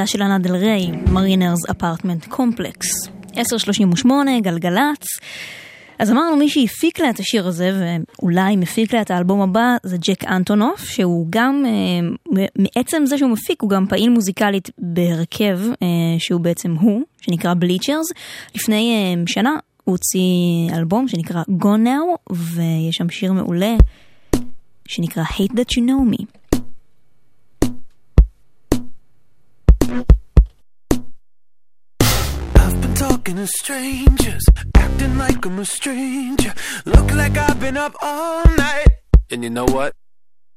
החדש 0.03 0.13
של 0.13 0.21
לנה 0.21 0.39
דל 0.39 0.55
ריי, 0.55 0.91
Mariners 1.11 1.69
Apartment 1.71 2.25
Complex. 2.25 3.07
10.38, 3.33 4.07
גלגלצ. 4.41 5.05
אז 5.99 6.11
אמרנו 6.11 6.35
מי 6.35 6.49
שהפיק 6.49 6.99
לה 6.99 7.09
את 7.09 7.19
השיר 7.19 7.47
הזה, 7.47 7.71
ואולי 7.79 8.55
מפיק 8.55 8.93
לה 8.93 9.01
את 9.01 9.11
האלבום 9.11 9.41
הבא, 9.41 9.75
זה 9.83 9.97
ג'ק 9.97 10.23
אנטונוף, 10.23 10.83
שהוא 10.83 11.27
גם, 11.29 11.63
אה, 11.65 12.41
מעצם 12.55 13.05
זה 13.05 13.17
שהוא 13.17 13.29
מפיק, 13.29 13.61
הוא 13.61 13.69
גם 13.69 13.85
פעיל 13.87 14.09
מוזיקלית 14.09 14.69
בהרכב, 14.77 15.59
אה, 15.81 15.87
שהוא 16.17 16.41
בעצם 16.41 16.75
הוא, 16.79 17.01
שנקרא 17.21 17.53
בליצ'רס. 17.53 18.05
לפני 18.55 18.95
אה, 18.95 19.23
שנה 19.27 19.55
הוא 19.83 19.93
הוציא 19.93 20.77
אלבום 20.77 21.07
שנקרא 21.07 21.43
Gone 21.61 21.85
Now, 21.85 22.33
ויש 22.33 22.95
שם 22.95 23.09
שיר 23.09 23.33
מעולה 23.33 23.75
שנקרא 24.87 25.23
Hate 25.23 25.53
That 25.53 25.77
You 25.77 25.81
Know 25.81 26.17
Me. 26.17 26.25
Talking 33.23 33.35
to 33.37 33.47
strangers, 33.47 34.43
acting 34.75 35.17
like 35.17 35.45
I'm 35.45 35.59
a 35.59 35.65
stranger. 35.65 36.53
Look 36.85 37.13
like 37.13 37.37
I've 37.37 37.59
been 37.59 37.77
up 37.77 37.93
all 38.01 38.43
night. 38.57 38.87
And 39.31 39.43
you 39.43 39.49
know 39.49 39.65
what? 39.65 39.93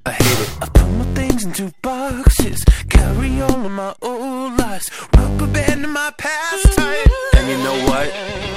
I 0.05 0.13
hate 0.13 0.41
it. 0.45 0.51
I 0.63 0.67
put 0.67 0.89
my 0.99 1.05
things 1.15 1.45
into 1.45 1.73
boxes, 1.83 2.65
carry 2.89 3.41
all 3.41 3.67
of 3.67 3.71
my 3.71 3.95
old 4.03 4.59
lies, 4.59 4.91
rubber 5.17 5.47
band 5.47 5.85
in 5.85 5.91
my 5.91 6.13
past 6.19 6.77
time. 6.77 7.07
And 7.37 7.49
you 7.49 7.59
know 7.59 7.85
what? 7.87 8.13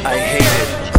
I 0.06 0.18
hate 0.18 0.42
it. 0.44 0.90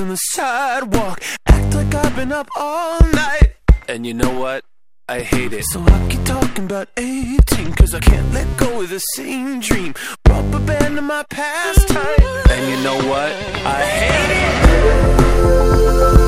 On 0.00 0.08
the 0.08 0.16
sidewalk. 0.16 1.22
Act 1.46 1.74
like 1.74 1.94
I've 1.94 2.14
been 2.14 2.32
up 2.32 2.48
all 2.56 3.00
night. 3.00 3.54
And 3.88 4.06
you 4.06 4.14
know 4.14 4.38
what? 4.38 4.64
I 5.08 5.20
hate 5.20 5.52
it. 5.52 5.64
So 5.64 5.80
I 5.80 6.08
keep 6.08 6.24
talking 6.24 6.66
about 6.66 6.88
18, 6.96 7.72
cause 7.72 7.94
I 7.94 8.00
can't 8.00 8.32
let 8.32 8.46
go 8.56 8.82
of 8.82 8.90
the 8.90 8.98
same 9.16 9.60
dream. 9.60 9.94
Rubber 10.28 10.60
band 10.60 10.98
in 10.98 11.04
my 11.04 11.24
pastime. 11.30 12.46
And 12.50 12.70
you 12.70 12.84
know 12.84 12.96
what? 13.08 13.32
I 13.64 13.80
hate 13.84 14.32
it. 16.24 16.27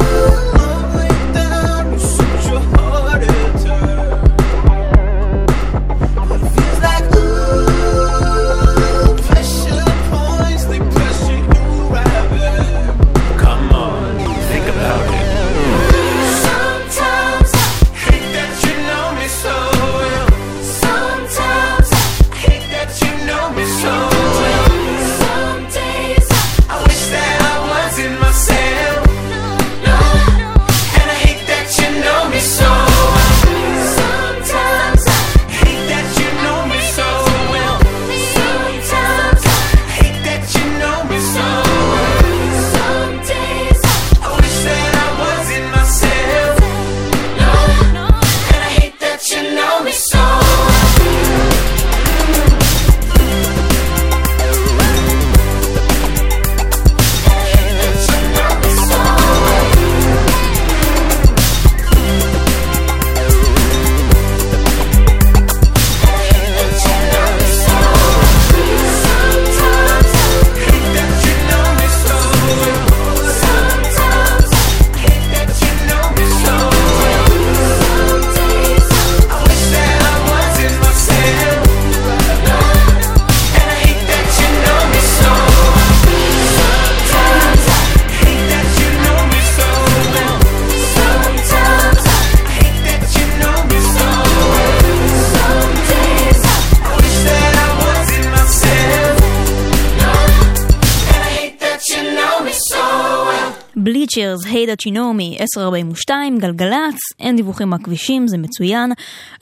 בליצ'רס, 104.21 104.47
Hate 104.47 104.77
That 104.77 104.94
You 104.94 105.07
Know 105.07 105.24
Me, 105.24 105.37
1042, 105.41 106.39
גלגלצ, 106.39 106.99
אין 107.21 107.37
דיווחים 107.37 107.71
מהכבישים, 107.71 108.29
זה 108.29 108.39
מצוין. 108.39 108.93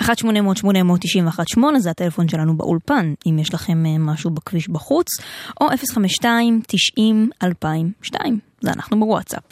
1-800-891-8 0.02 0.06
זה 1.78 1.90
הטלפון 1.90 2.28
שלנו 2.28 2.56
באולפן, 2.56 3.14
אם 3.26 3.38
יש 3.38 3.54
לכם 3.54 3.86
אה, 3.86 3.98
משהו 3.98 4.30
בכביש 4.30 4.68
בחוץ, 4.68 5.06
או 5.60 5.66
052-90-2002, 8.04 8.14
זה 8.60 8.70
אנחנו 8.70 9.00
בוואטסאפ. 9.00 9.42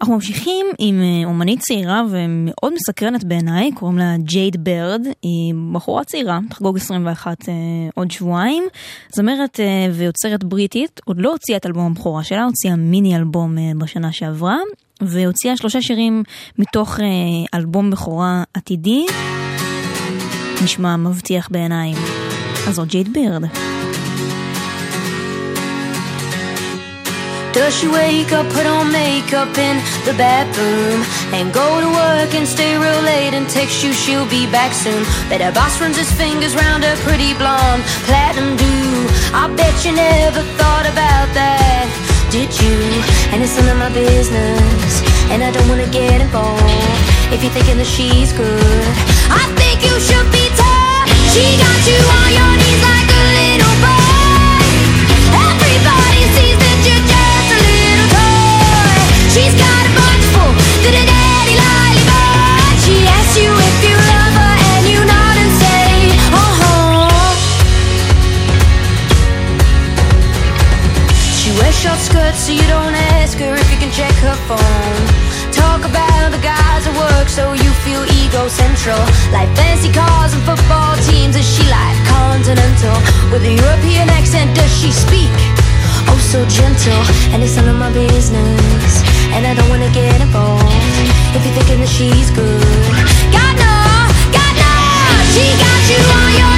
אנחנו 0.00 0.14
ממשיכים 0.14 0.66
עם 0.78 1.00
אה, 1.02 1.28
אומנית 1.28 1.60
צעירה 1.60 2.02
ומאוד 2.10 2.72
מסקרנת 2.74 3.24
בעיניי, 3.24 3.70
קוראים 3.74 3.98
לה 3.98 4.16
ג'ייד 4.18 4.64
ברד, 4.64 5.06
היא 5.22 5.54
בחורה 5.72 6.04
צעירה, 6.04 6.38
תחגוג 6.50 6.76
21 6.76 7.48
אה, 7.48 7.54
עוד 7.94 8.10
שבועיים, 8.10 8.64
זמרת 9.14 9.60
אה, 9.60 9.86
ויוצרת 9.92 10.44
בריטית, 10.44 11.00
עוד 11.04 11.20
לא 11.20 11.32
הוציאה 11.32 11.58
את 11.58 11.66
אלבום 11.66 11.86
הבכורה 11.92 12.24
שלה, 12.24 12.44
הוציאה 12.44 12.76
מיני 12.76 13.16
אלבום 13.16 13.58
אה, 13.58 13.62
בשנה 13.78 14.12
שעברה, 14.12 14.56
והוציאה 15.00 15.56
שלושה 15.56 15.82
שירים 15.82 16.22
מתוך 16.58 17.00
אה, 17.00 17.06
אלבום 17.58 17.90
בכורה 17.90 18.42
עתידי, 18.54 19.06
נשמע 20.64 20.96
מבטיח 20.96 21.48
בעיניי. 21.50 21.92
אז 22.68 22.74
זאת 22.74 22.88
ג'ייד 22.88 23.12
ברד. 23.12 23.69
Does 27.52 27.74
she 27.74 27.88
wake 27.88 28.30
up, 28.30 28.46
put 28.54 28.64
on 28.64 28.92
makeup 28.92 29.50
in 29.58 29.82
the 30.06 30.14
bathroom 30.14 31.02
And 31.34 31.52
go 31.52 31.66
to 31.82 31.88
work 31.90 32.30
and 32.34 32.46
stay 32.46 32.78
real 32.78 33.02
late 33.02 33.34
and 33.34 33.48
text 33.50 33.82
you 33.82 33.92
she'll 33.92 34.28
be 34.30 34.46
back 34.46 34.72
soon? 34.72 35.02
Bet 35.28 35.40
her 35.40 35.50
boss 35.50 35.80
runs 35.80 35.98
his 35.98 36.12
fingers 36.12 36.54
round 36.54 36.84
her 36.84 36.94
pretty 37.02 37.34
blonde 37.34 37.82
platinum 38.06 38.54
do. 38.54 38.76
I 39.34 39.50
bet 39.58 39.74
you 39.84 39.90
never 39.90 40.42
thought 40.62 40.86
about 40.86 41.26
that, 41.34 41.90
did 42.30 42.54
you? 42.54 42.76
And 43.34 43.42
it's 43.42 43.58
none 43.58 43.68
of 43.68 43.78
my 43.82 43.90
business 43.90 45.02
And 45.34 45.42
I 45.42 45.50
don't 45.50 45.68
wanna 45.68 45.90
get 45.90 46.20
involved 46.22 46.62
If 47.34 47.42
you're 47.42 47.50
thinking 47.50 47.78
that 47.82 47.90
she's 47.90 48.30
good. 48.32 48.86
I 49.26 49.42
think 49.58 49.82
you 49.82 49.94
should 49.98 50.28
be 50.30 50.46
tough. 50.54 51.10
She 51.34 51.42
got 51.58 51.80
you 51.82 51.98
on 51.98 52.30
your 52.30 52.52
knees 52.62 52.82
like 52.86 53.10
a 53.10 53.22
little 53.34 53.76
boy 53.82 53.99
Wears 71.70 71.82
short 71.86 72.02
skirts, 72.02 72.50
so 72.50 72.52
you 72.52 72.66
don't 72.66 72.96
ask 73.14 73.38
her 73.38 73.54
if 73.54 73.70
you 73.70 73.78
can 73.78 73.92
check 73.94 74.10
her 74.26 74.34
phone. 74.50 75.02
Talk 75.54 75.86
about 75.86 76.34
the 76.34 76.42
guys 76.42 76.82
at 76.82 76.94
work, 76.98 77.28
so 77.28 77.52
you 77.52 77.70
feel 77.86 78.02
ego 78.10 78.48
central. 78.48 78.98
Like 79.30 79.46
fancy 79.54 79.86
cars 79.94 80.34
and 80.34 80.42
football 80.42 80.98
teams, 81.06 81.36
is 81.38 81.46
she 81.46 81.62
like 81.70 81.94
continental? 82.10 82.98
With 83.30 83.46
a 83.46 83.54
European 83.54 84.10
accent, 84.10 84.50
does 84.58 84.72
she 84.82 84.90
speak? 84.90 85.30
Oh, 86.10 86.18
so 86.18 86.42
gentle, 86.50 87.02
and 87.30 87.38
it's 87.38 87.54
none 87.54 87.68
of 87.68 87.78
my 87.78 87.92
business. 87.94 88.92
And 89.30 89.46
I 89.46 89.54
don't 89.54 89.70
wanna 89.70 89.92
get 89.94 90.18
involved 90.18 90.74
if 91.38 91.40
you're 91.46 91.54
thinking 91.54 91.86
that 91.86 91.92
she's 91.94 92.34
good. 92.34 92.66
God 93.30 93.54
no, 93.62 93.78
God 94.34 94.54
no, 94.58 94.74
she 95.30 95.46
got 95.54 95.80
you 95.86 96.02
on 96.18 96.30
your 96.34 96.49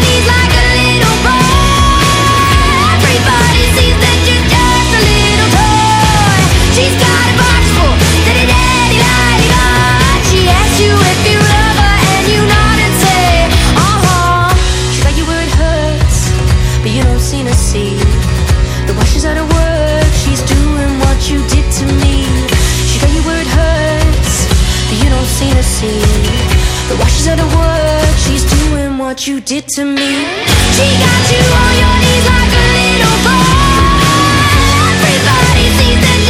see. 25.82 25.98
The 26.88 26.94
while 26.98 27.12
she's 27.14 27.26
of 27.26 27.50
work, 27.58 28.14
she's 28.24 28.44
doing 28.56 28.98
what 28.98 29.26
you 29.26 29.40
did 29.40 29.66
to 29.76 29.84
me. 29.84 30.10
She 30.76 30.86
got 31.02 31.22
you 31.32 31.42
on 31.62 31.72
your 31.82 31.94
knees 32.02 32.24
like 32.30 32.54
a 32.62 32.66
little 32.78 33.18
boy. 33.26 33.50
Everybody 34.94 35.66
sees 35.78 35.98
that 36.04 36.20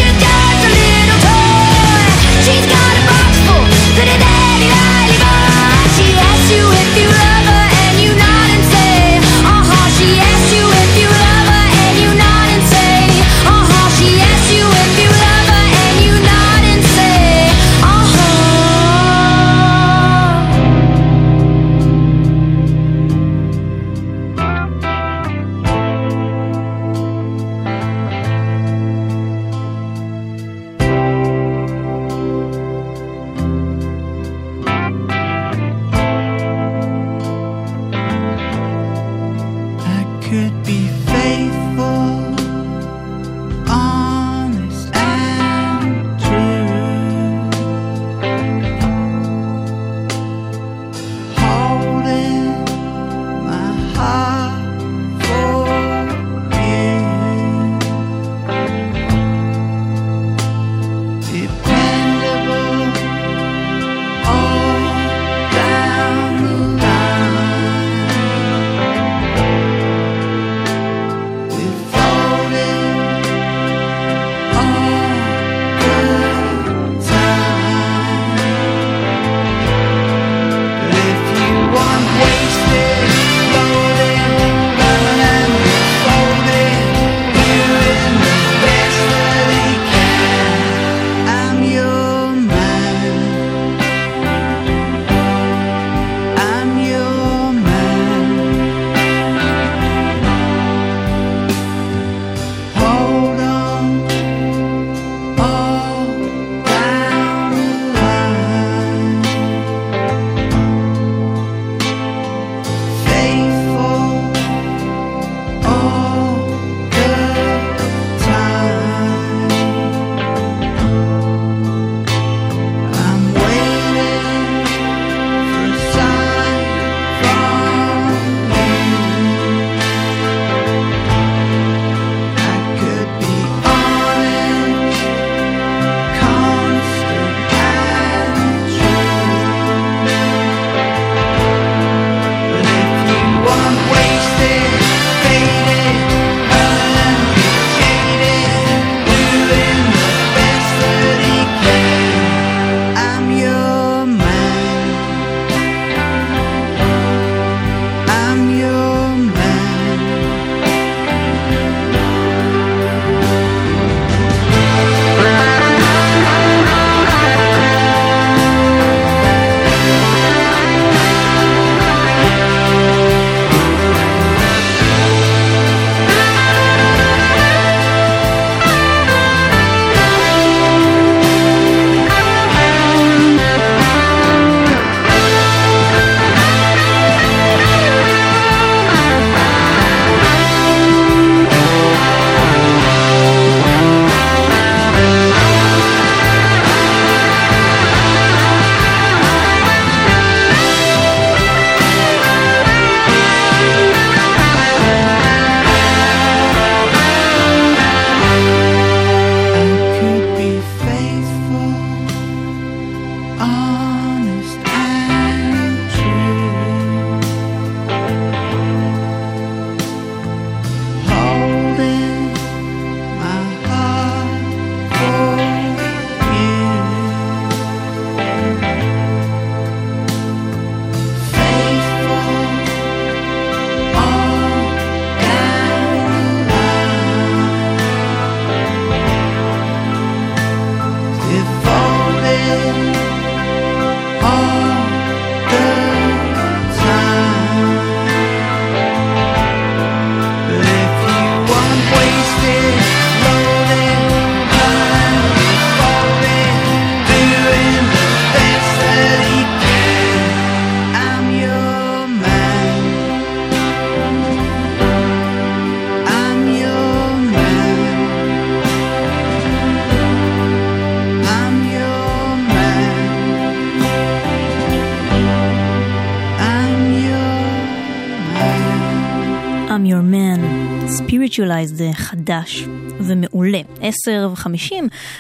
Spiritualized 281.62 281.74
זה 281.74 281.90
חדש 281.92 282.64
ומעולה. 283.00 283.60
10 283.80 284.28
ו-50, 284.30 284.74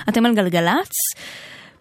אתם 0.08 0.26
על 0.26 0.34
גלגלצ. 0.34 0.92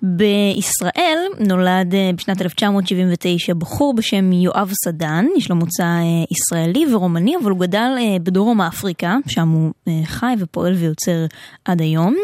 בישראל 0.04 1.18
נולד 1.40 1.96
אה, 1.96 2.12
בשנת 2.18 2.42
1979 2.42 3.54
בחור 3.54 3.94
בשם 3.94 4.34
יואב 4.34 4.72
סדן, 4.86 5.26
יש 5.38 5.50
לו 5.50 5.56
מוצא 5.56 5.84
אה, 5.84 6.24
ישראלי 6.32 6.94
ורומני, 6.94 7.36
אבל 7.44 7.52
הוא 7.52 7.60
גדל 7.60 7.92
אה, 7.98 8.18
בדרום 8.24 8.62
אפריקה, 8.62 9.18
שם 9.28 9.50
הוא 9.50 9.72
חי 10.06 10.34
ופועל 10.40 10.74
ויוצר 10.74 11.26
עד 11.66 11.82
היום. 11.82 12.16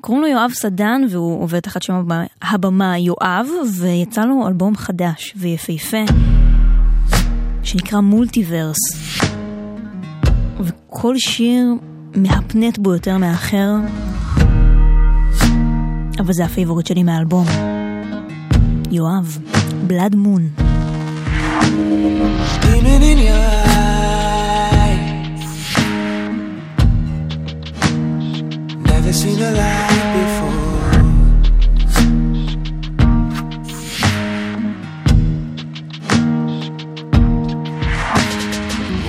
קוראים 0.00 0.22
לו 0.22 0.28
יואב 0.28 0.50
סדן 0.54 1.02
והוא 1.10 1.42
עובד 1.42 1.60
תחת 1.60 1.82
שם 1.82 2.06
הבמה 2.42 2.98
יואב, 2.98 3.46
ויצא 3.80 4.24
לו 4.24 4.48
אלבום 4.48 4.76
חדש 4.76 5.34
ויפהפה, 5.36 6.04
שנקרא 7.62 8.00
Multiverse. 8.00 8.76
וכל 10.60 11.14
שיר 11.18 11.74
מהפנט 12.14 12.78
בו 12.78 12.92
יותר 12.92 13.18
מאחר. 13.18 13.74
אבל 16.18 16.32
זה 16.32 16.44
ה 16.44 16.49
favorite 16.49 16.86
שלי 16.86 17.02
מהאלבום. 17.02 17.46
יואב, 18.90 19.38
Blood 19.86 20.14
Moon. 20.14 20.48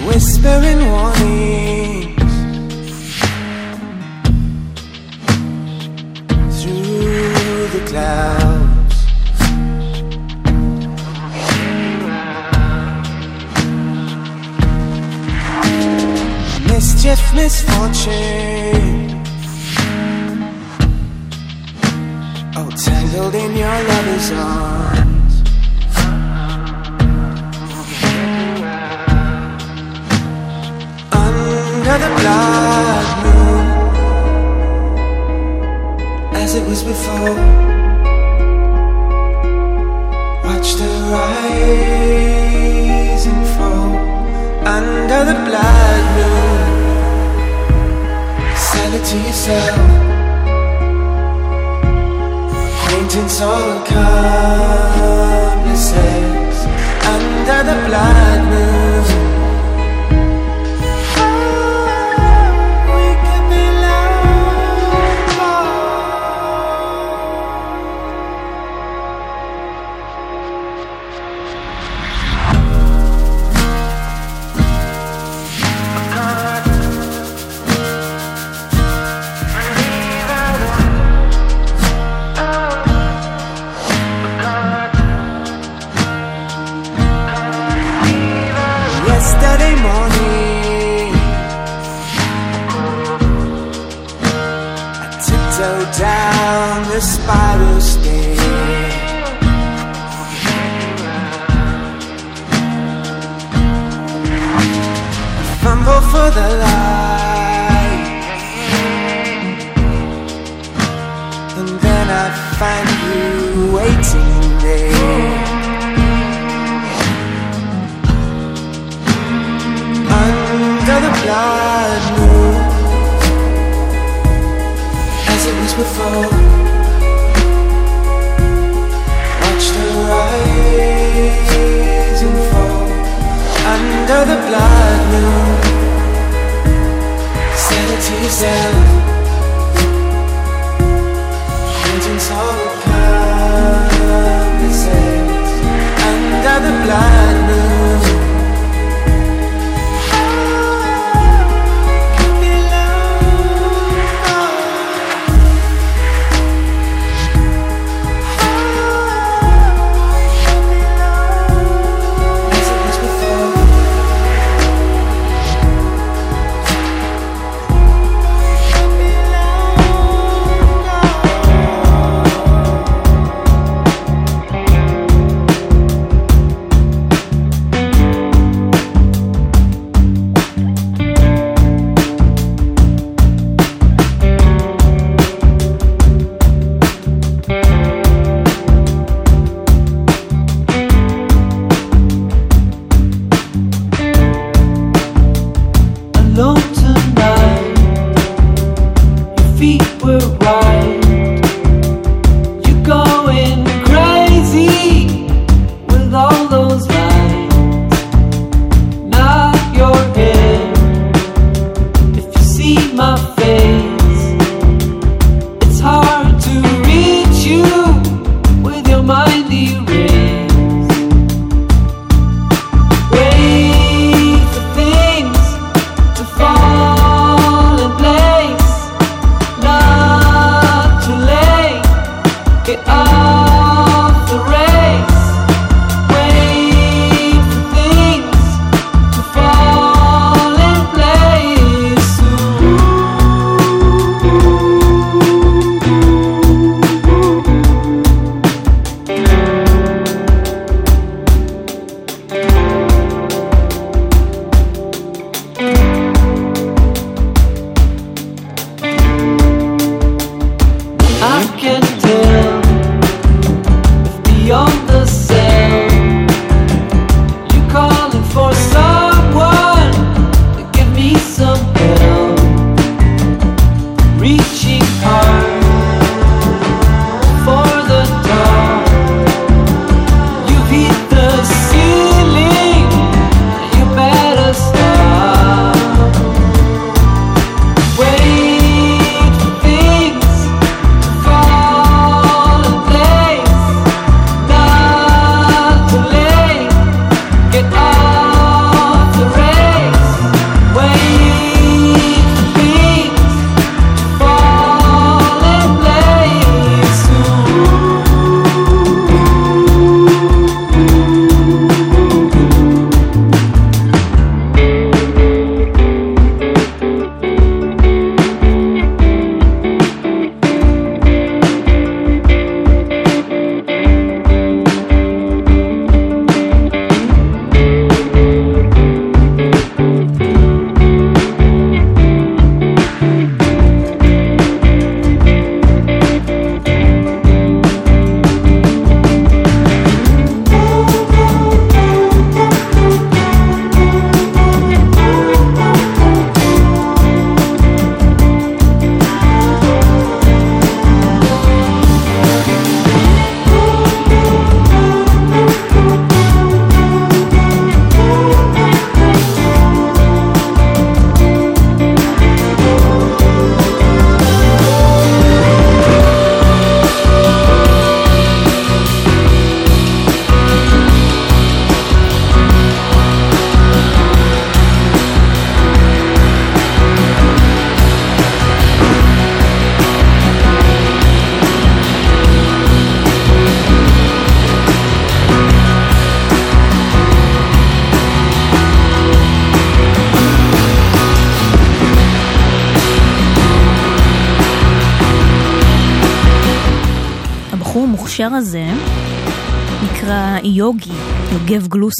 Whispering 0.08 0.82
warning. 0.91 1.16
Clouds. 7.98 8.95
Mischief, 16.70 17.22
misfortune. 17.34 19.24
Oh, 22.60 22.70
tangled 22.86 23.36
in 23.36 23.52
your 23.64 23.78
lover's 23.89 24.32
arms. 24.32 25.34
Under 31.24 31.95
the 32.04 32.12
blood 32.20 33.08
moon, 33.24 33.66
as 36.36 36.52
it 36.56 36.64
was 36.68 36.82
before. 36.84 37.87
Watch 40.68 40.76
the 40.80 40.91
rise 41.13 42.55
and 43.26 43.43
fall 43.55 43.95
under 44.68 45.24
the 45.24 45.36
blood 45.47 46.03
moon. 46.18 46.68
Sell 48.53 48.93
it 48.93 49.03
to 49.05 49.18
yourself. 49.18 49.80
Acquaintance 52.68 53.38
or 53.41 53.61
accomplices 53.80 54.18
under 57.15 57.59
the 57.63 57.78
blood 57.88 58.41
moon. 58.51 58.87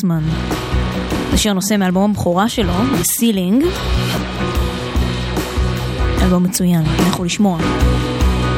יוגב 0.04 0.20
גלוסמן. 0.20 0.24
זה 1.32 1.38
שיר 1.38 1.54
נושא 1.54 1.78
מאלבום 1.78 2.12
הבכורה 2.12 2.50
שלו, 2.50 2.74
Ceiling. 3.02 3.66
אלבום 6.22 6.44
מצוין, 6.44 6.82
לכו 7.08 7.24
לשמוע. 7.24 7.60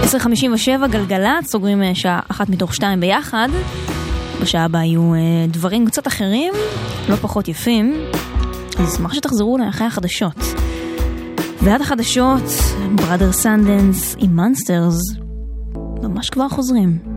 10.57 0.04 0.88
גלגלצ, 0.88 1.52
סוגרים 1.52 1.84
אה, 1.84 1.96
שעה 1.96 2.20
אחת 2.28 2.50
מתוך 2.50 2.76
שתיים 2.76 3.00
ביחד. 3.00 3.50
בשעה 4.42 4.66
הבאה 4.66 4.86
יהיו 4.86 5.14
אה, 5.14 5.20
דברים 5.48 5.86
קצת 5.86 6.08
אחרים, 6.08 6.54
לא 7.10 7.16
פחות 7.16 7.48
יפים. 7.48 7.94
אז 8.80 8.94
אשמח 8.96 9.14
שתחזרו 9.14 9.58
אליי 9.58 9.70
אחרי 9.70 9.88
החדשות. 9.88 10.44
ועד 11.62 11.82
החדשות, 11.82 12.44
Brother 12.96 13.32
Sundance 13.32 14.16
עם 14.20 14.36
Monsters, 14.36 15.00
ממש 16.02 16.30
כבר 16.30 16.50
חוזרים. 16.50 17.09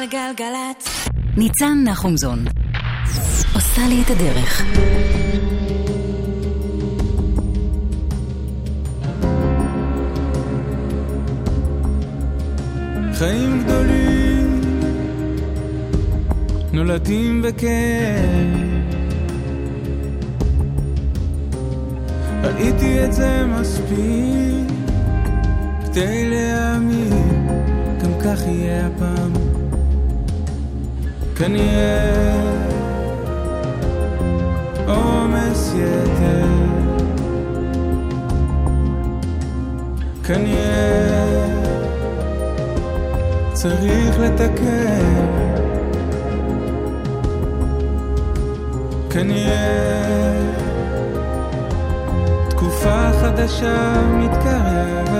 גלגלגלגלצ. 0.00 1.08
ניצן 1.36 1.84
נחומזון. 1.84 2.44
עושה 3.54 3.82
לי 3.88 4.02
את 4.02 4.10
הדרך. 4.10 4.62
חיים 13.14 13.64
גדולים 13.64 14.60
נולדים 16.72 17.42
בכאב 17.42 18.70
ראיתי 22.42 23.04
את 23.04 23.12
זה 23.12 23.46
מספיק 23.46 24.70
כדי 25.84 26.30
להאמין 26.30 27.48
גם 28.02 28.10
כך 28.24 28.40
יהיה 28.46 28.86
הפעם 28.86 29.49
כנראה 31.40 32.42
עומס 34.86 35.72
יתר. 35.74 36.46
כנראה 40.24 41.26
צריך 43.52 44.18
לתקן. 44.18 45.26
כנראה 49.10 50.32
תקופה 52.48 53.10
חדשה 53.20 54.02
מתקרבת. 54.18 55.10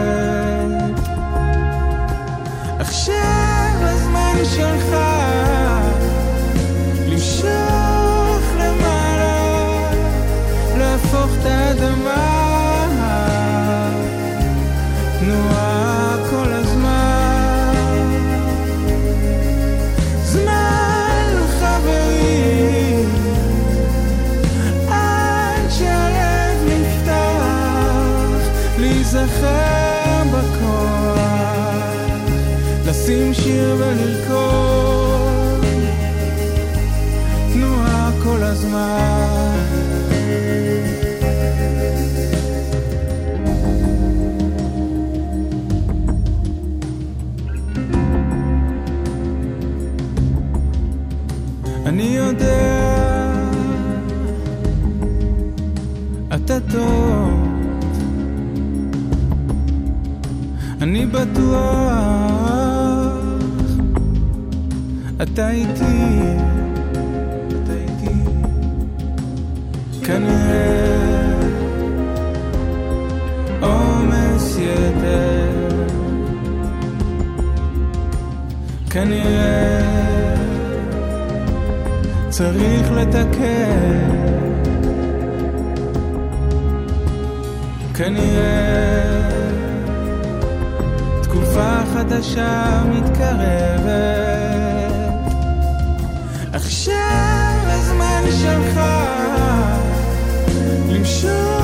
עכשיו 2.78 3.70
הזמן 3.80 4.34
שלך 4.44 5.19
להפוך 11.12 11.30
את 11.40 11.46
האדמה. 11.46 12.86
תנועה 15.20 16.16
כל 16.30 16.52
הזמן. 16.52 17.74
זמן 20.24 21.34
חברים. 21.60 23.08
עד 24.88 25.70
שהלב 25.70 26.56
נפתח 26.66 27.10
להיזכר 28.78 30.22
בכוח 30.32 31.20
לשים 32.86 33.34
שיר 33.34 33.76
ולרקוד 33.78 34.19
בטוח, 61.12 62.00
אתה 65.22 65.50
איתי, 65.50 66.20
אתה 67.48 67.72
איתי, 67.72 68.14
כנראה 70.04 71.00
עומס 73.60 74.58
יתר, 74.58 75.86
כנראה 78.90 79.80
צריך 82.30 82.90
לתקן. 82.92 84.20
כנראה 87.94 89.39
חדשה 92.00 92.82
מתקרבת. 92.86 93.90
עכשיו 96.52 97.54
הזמן 97.66 98.22
שלך 98.42 98.80
למשוך 100.88 101.59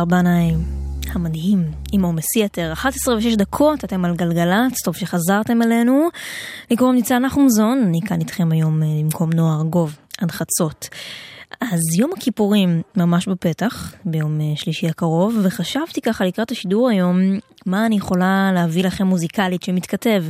אביתר 0.00 0.04
בנאי 0.04 0.54
המדהים 1.12 1.70
עם 1.92 2.02
עומס 2.02 2.36
יתר, 2.36 2.72
11 2.72 3.14
ו-6 3.14 3.36
דקות, 3.36 3.84
אתם 3.84 4.04
על 4.04 4.16
גלגלצ, 4.16 4.82
טוב 4.84 4.96
שחזרתם 4.96 5.62
אלינו. 5.62 6.08
לי 6.70 6.76
קוראים 6.76 6.96
ניצן 6.96 7.24
נחומזון, 7.24 7.82
אני 7.86 8.00
כאן 8.06 8.20
איתכם 8.20 8.52
היום 8.52 8.82
אה, 8.82 8.88
במקום 9.02 9.32
נועה 9.32 9.56
ארגוב, 9.56 9.96
עד 10.18 10.30
חצות. 10.30 10.88
אז 11.60 11.80
יום 11.98 12.10
הכיפורים 12.16 12.82
ממש 12.96 13.28
בפתח, 13.28 13.94
ביום 14.04 14.40
אה, 14.40 14.56
שלישי 14.56 14.88
הקרוב, 14.88 15.38
וחשבתי 15.42 16.00
ככה 16.00 16.24
לקראת 16.24 16.50
השידור 16.50 16.88
היום, 16.88 17.18
מה 17.66 17.86
אני 17.86 17.96
יכולה 17.96 18.50
להביא 18.54 18.84
לכם 18.84 19.06
מוזיקלית 19.06 19.62
שמתכתב 19.62 20.24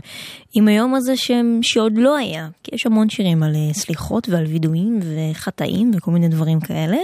עם 0.54 0.68
היום 0.68 0.94
הזה 0.94 1.16
ש... 1.16 1.30
שעוד 1.62 1.92
לא 1.96 2.16
היה, 2.16 2.48
כי 2.62 2.74
יש 2.74 2.86
המון 2.86 3.08
שירים 3.08 3.42
על 3.42 3.54
אה, 3.54 3.74
סליחות 3.74 4.28
ועל 4.28 4.44
וידויים 4.44 5.00
וחטאים 5.02 5.90
וכל 5.94 6.10
מיני 6.10 6.28
דברים 6.28 6.60
כאלה. 6.60 6.98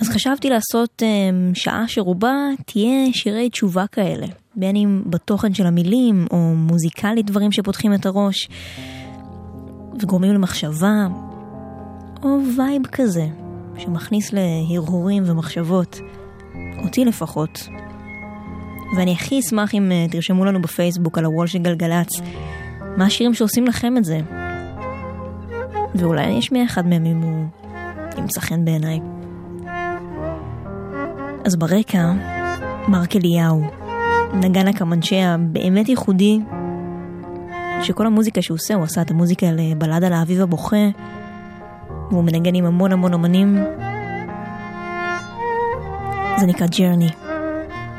אז 0.00 0.08
חשבתי 0.08 0.50
לעשות 0.50 1.02
אממ, 1.02 1.58
שעה 1.58 1.88
שרובה 1.88 2.34
תהיה 2.66 3.12
שירי 3.12 3.50
תשובה 3.50 3.86
כאלה, 3.86 4.26
בין 4.54 4.76
אם 4.76 5.02
בתוכן 5.06 5.54
של 5.54 5.66
המילים 5.66 6.26
או 6.30 6.36
מוזיקלית 6.54 7.26
דברים 7.26 7.52
שפותחים 7.52 7.94
את 7.94 8.06
הראש 8.06 8.48
וגורמים 10.00 10.32
למחשבה, 10.32 11.06
או 12.22 12.28
vibe 12.56 12.86
כזה 12.92 13.26
שמכניס 13.78 14.32
להרהורים 14.32 15.22
ומחשבות, 15.26 16.00
אותי 16.84 17.04
לפחות. 17.04 17.68
ואני 18.96 19.12
הכי 19.12 19.40
אשמח 19.40 19.74
אם 19.74 19.90
אה, 19.90 20.12
תרשמו 20.12 20.44
לנו 20.44 20.62
בפייסבוק 20.62 21.18
על 21.18 21.24
ה 21.24 21.28
wall 21.28 21.46
של 21.46 21.58
גלגלצ 21.58 22.08
מה 22.96 23.06
השירים 23.06 23.34
שעושים 23.34 23.66
לכם 23.66 23.96
את 23.96 24.04
זה. 24.04 24.20
ואולי 25.94 26.24
אני 26.24 26.38
אשמיע 26.38 26.64
אחד 26.64 26.86
מהם 26.86 27.06
אם 27.06 27.22
הוא 27.22 27.46
ימצא 28.18 28.40
חן 28.40 28.64
בעיניי. 28.64 29.15
אז 31.46 31.56
ברקע, 31.56 32.12
מרק 32.88 33.16
אליהו, 33.16 33.62
נגן 34.34 34.68
הקמנצ'ה 34.68 35.16
הבאמת 35.16 35.88
ייחודי, 35.88 36.40
שכל 37.82 38.06
המוזיקה 38.06 38.42
שהוא 38.42 38.54
עושה, 38.54 38.74
הוא 38.74 38.84
עשה 38.84 39.02
את 39.02 39.10
המוזיקה 39.10 39.46
לבלדה 39.52 40.08
לאביב 40.08 40.42
הבוכה, 40.42 40.86
והוא 42.10 42.24
מנגן 42.24 42.54
עם 42.54 42.64
המון 42.64 42.92
המון 42.92 43.14
אמנים. 43.14 43.64
זה 46.36 46.46
נקרא 46.46 46.66
ג'רני. 46.66 47.08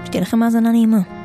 שתהיה 0.06 0.22
לכם 0.22 0.44
האזנה 0.44 0.72
נעימה. 0.72 1.17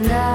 and 0.00 0.29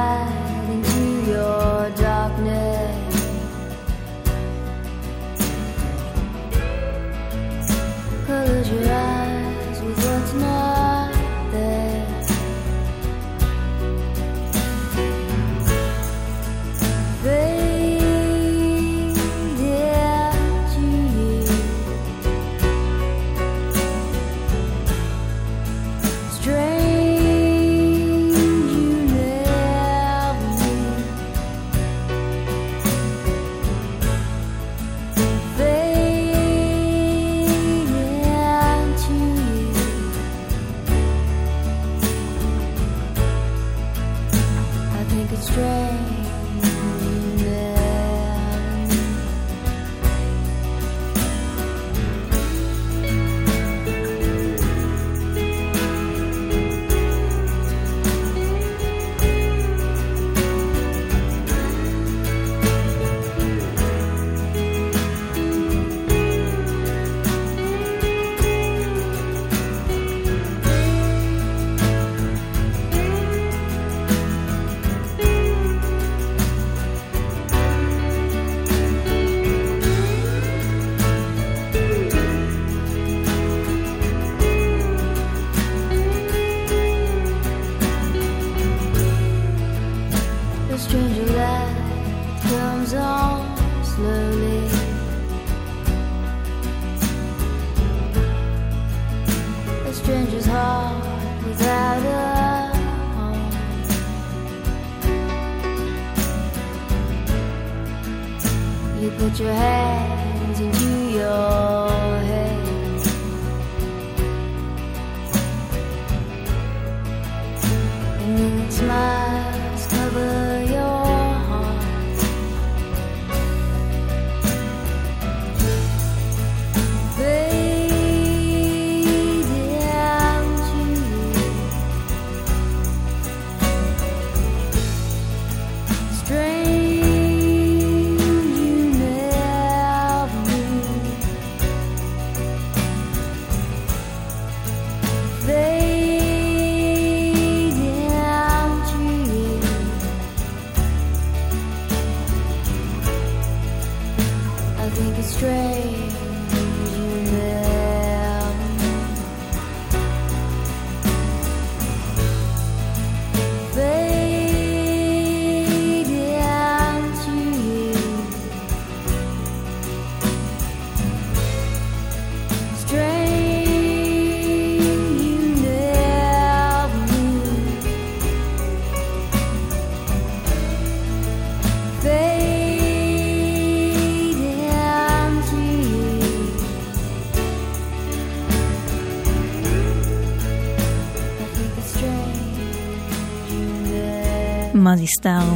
פאזי 194.96 195.08
סטאר, 195.08 195.54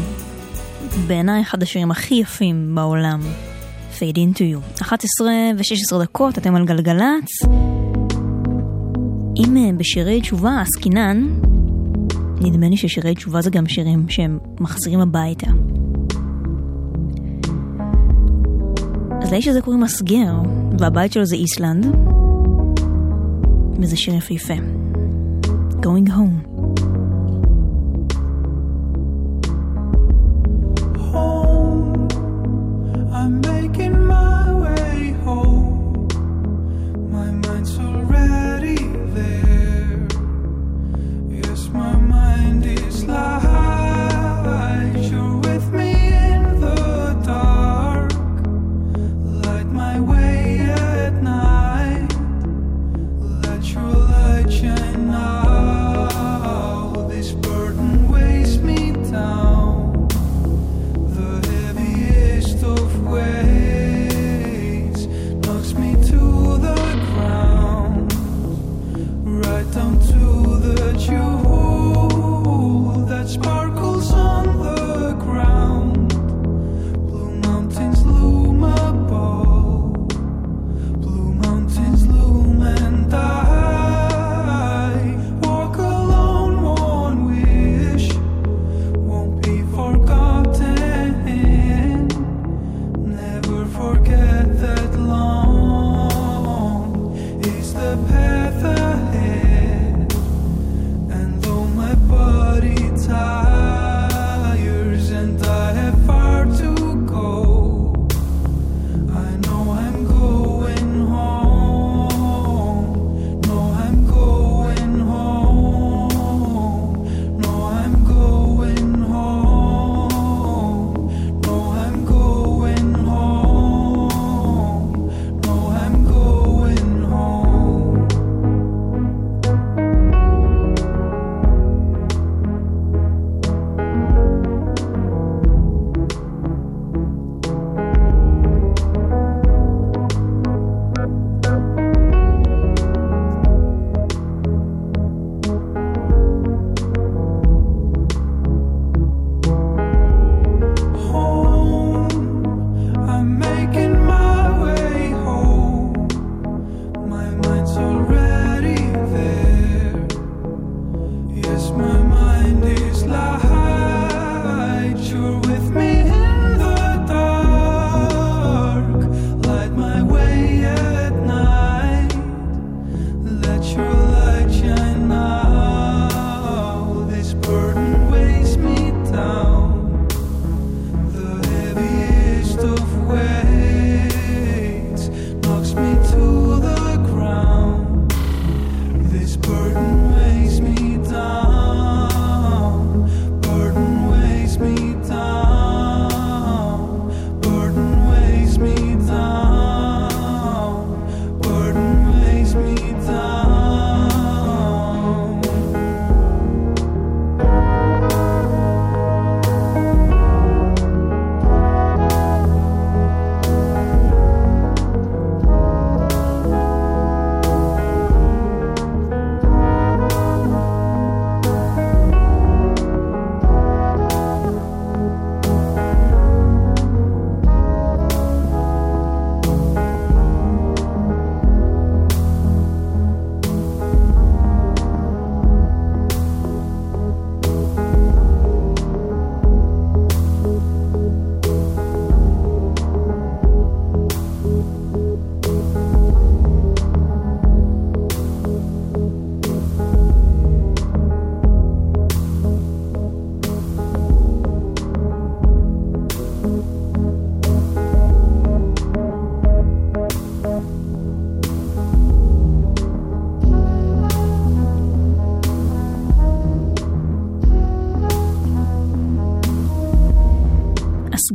בעיניי 1.08 1.42
אחד 1.42 1.64
השירים 1.64 1.92
הכי 1.92 2.16
יפים 2.16 2.76
בעולם, 2.76 3.20
Fade 3.98 4.16
into 4.16 4.40
you. 4.40 4.82
11 4.82 5.28
ו-16 5.58 6.04
דקות, 6.04 6.38
אתם 6.38 6.56
על 6.56 6.66
גלגלצ. 6.66 7.44
אם 9.38 9.58
אה, 9.58 9.72
בשירי 9.78 10.22
תשובה 10.22 10.62
עסקינן, 10.62 11.28
נדמה 12.42 12.70
לי 12.70 12.78
ששירי 12.78 13.16
תשובה 13.16 13.42
זה 13.42 13.50
גם 13.50 13.68
שירים 13.68 14.10
שהם 14.10 14.40
מחזירים 14.60 15.00
הביתה. 15.00 15.48
אז 19.22 19.32
לאיש 19.32 19.48
הזה 19.48 19.62
קוראים 19.62 19.82
מסגר, 19.82 20.34
והבית 20.80 21.12
שלו 21.14 21.26
זה 21.26 21.36
איסלנד, 21.36 21.86
וזה 23.80 23.98
שיר 23.98 24.16
יפהפה. 24.16 24.56
Going 25.82 26.10
home. 26.10 26.49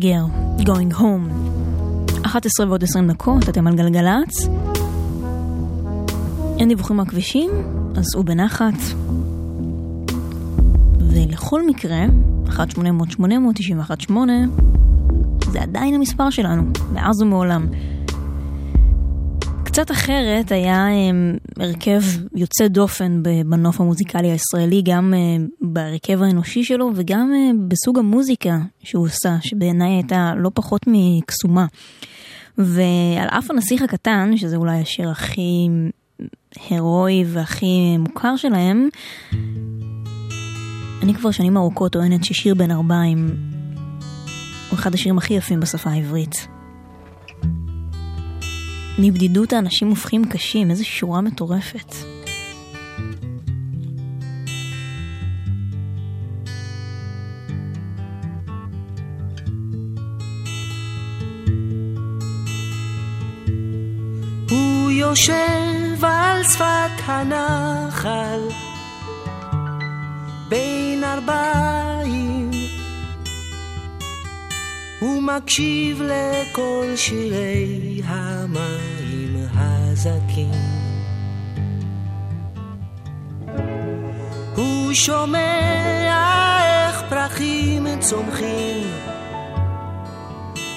אסגר, 0.04 0.24
Going 0.58 0.94
Home. 0.94 1.30
11 2.26 2.66
ועוד 2.68 2.84
20 2.84 3.10
דקות, 3.10 3.48
אתם 3.48 3.66
על 3.66 3.74
גלגלצ. 3.74 4.48
אין 6.58 6.68
דיווחים 6.68 6.96
מהכבישים, 6.96 7.50
אז 7.96 8.04
סעו 8.12 8.24
בנחת. 8.24 8.74
ולכל 10.98 11.66
מקרה, 11.66 12.04
1-800-891-8 12.46 14.12
זה 15.52 15.62
עדיין 15.62 15.94
המספר 15.94 16.30
שלנו, 16.30 16.62
מאז 16.92 17.22
ומעולם. 17.22 17.66
קצת 19.64 19.90
אחרת 19.90 20.52
היה 20.52 20.86
um, 20.88 21.62
הרכב 21.62 22.02
יוצא 22.34 22.68
דופן 22.68 23.22
בנוף 23.46 23.80
המוזיקלי 23.80 24.30
הישראלי, 24.30 24.82
גם 24.82 25.14
uh, 25.14 25.63
בהרכב 25.74 26.22
האנושי 26.22 26.64
שלו 26.64 26.90
וגם 26.94 27.32
uh, 27.32 27.56
בסוג 27.68 27.98
המוזיקה 27.98 28.58
שהוא 28.82 29.04
עושה, 29.06 29.36
שבעיניי 29.40 29.92
הייתה 29.92 30.32
לא 30.36 30.50
פחות 30.54 30.82
מקסומה. 30.86 31.66
ועל 32.58 33.28
אף 33.28 33.50
הנסיך 33.50 33.82
הקטן, 33.82 34.36
שזה 34.36 34.56
אולי 34.56 34.80
השיר 34.80 35.10
הכי 35.10 35.68
הירואי 36.70 37.24
והכי 37.26 37.96
מוכר 37.98 38.36
שלהם, 38.36 38.88
אני 41.02 41.14
כבר 41.14 41.30
שנים 41.30 41.56
ארוכות 41.56 41.92
טוענת 41.92 42.24
ששיר 42.24 42.54
בן 42.54 42.70
ארבעים 42.70 43.26
הוא 44.70 44.78
אחד 44.78 44.94
השירים 44.94 45.18
הכי 45.18 45.34
יפים 45.34 45.60
בשפה 45.60 45.90
העברית. 45.90 46.46
מבדידות 48.98 49.52
האנשים 49.52 49.88
הופכים 49.88 50.24
קשים, 50.24 50.70
איזו 50.70 50.84
שורה 50.84 51.20
מטורפת. 51.20 52.13
יושב 65.04 66.04
על 66.04 66.42
שפת 66.44 67.02
הנחל 67.04 68.40
בין 70.48 71.04
ארבעים 71.04 72.50
הוא 75.00 75.22
מקשיב 75.22 76.02
לכל 76.02 76.86
שירי 76.96 78.00
המים 78.04 79.46
הזכים. 79.54 80.50
הוא 84.56 84.92
שומע 84.94 86.60
איך 86.64 87.02
פרחים 87.08 87.86
צומחים 88.00 88.90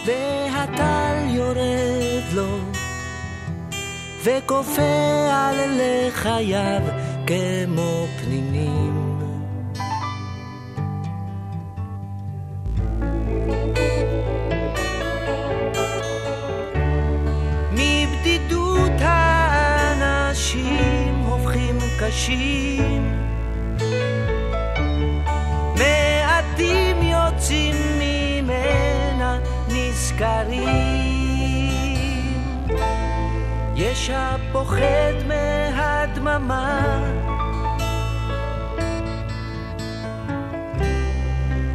והטל 0.06 1.16
יורד 1.30 2.24
לו 2.34 2.77
וכופה 4.28 5.30
על 5.34 5.56
לחייו 5.80 6.82
כמו 7.28 8.08
פנינים. 8.22 9.20
מבדידות 17.72 18.92
האנשים 19.00 20.06
הופכים 21.28 21.78
קשים 22.00 23.28
מעטים 25.76 26.98
יוצאים 27.02 27.76
ממנה 28.00 29.40
נזכרים 29.68 31.18
יש 33.78 34.10
הפוחד 34.14 35.14
מהדממה. 35.28 36.80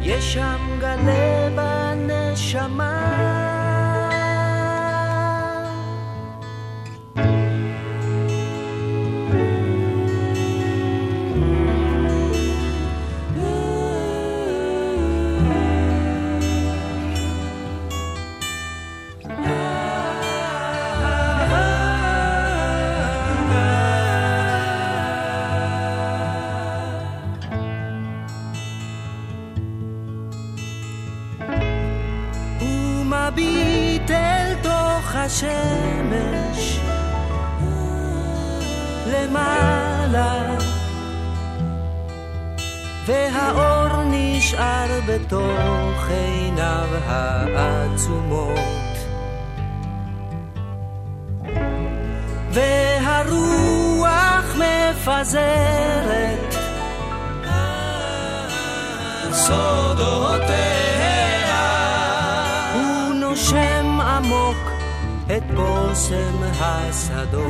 יש 0.01 0.33
שם 0.33 0.79
גלה 0.79 1.49
בנשמה 1.55 3.52
השמש 35.45 36.79
למעלה 39.07 40.55
והאור 43.05 44.03
נשאר 44.05 44.99
בתוך 45.07 46.07
עיניו 46.09 46.87
העצומות. 47.07 48.59
והרוח 52.51 54.55
מפזרת 54.55 56.55
סודותיה 59.31 60.83
הוא 62.73 63.13
נושם 63.13 63.99
עמוק 64.01 64.72
את 65.37 65.43
בושם 65.55 66.43
השדות. 66.59 67.43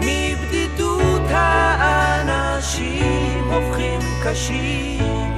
מבדידות 0.00 1.22
האנשים 1.30 2.64
הופכים 3.52 4.00
קשים 4.24 5.32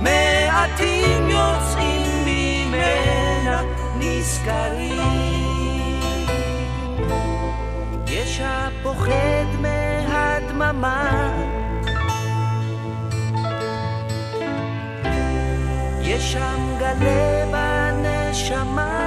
מעטים 0.00 1.30
יוצאים 1.30 2.24
ממנה 2.26 3.62
נזכרים 3.98 5.38
יש 8.06 8.40
הפוחד 8.44 9.46
מהדממה. 10.58 11.32
יש 16.00 16.32
שם 16.32 16.76
גלה 16.78 17.44
בנשמה. 17.52 18.97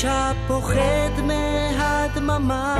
יש 0.00 0.06
הפוחד 0.08 1.20
מהדממה 1.26 2.76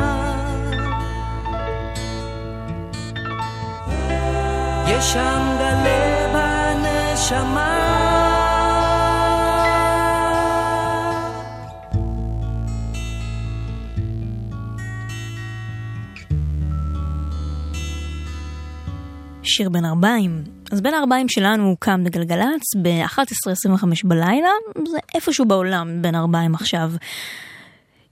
יש 4.88 5.12
שם 5.12 5.56
גלה 5.58 6.28
בנשמה 6.32 7.76
שיר 19.42 19.68
בן 19.68 19.84
ארבעים. 19.84 20.49
אז 20.80 20.84
בן 20.84 20.94
הארבעים 20.94 21.28
שלנו 21.28 21.68
הוקם 21.68 22.04
בגלגלצ 22.04 22.62
ב-11.25 22.82 23.84
בלילה, 24.04 24.48
זה 24.88 24.98
איפשהו 25.14 25.44
בעולם 25.44 26.02
בין 26.02 26.14
ארבעים 26.14 26.54
עכשיו. 26.54 26.92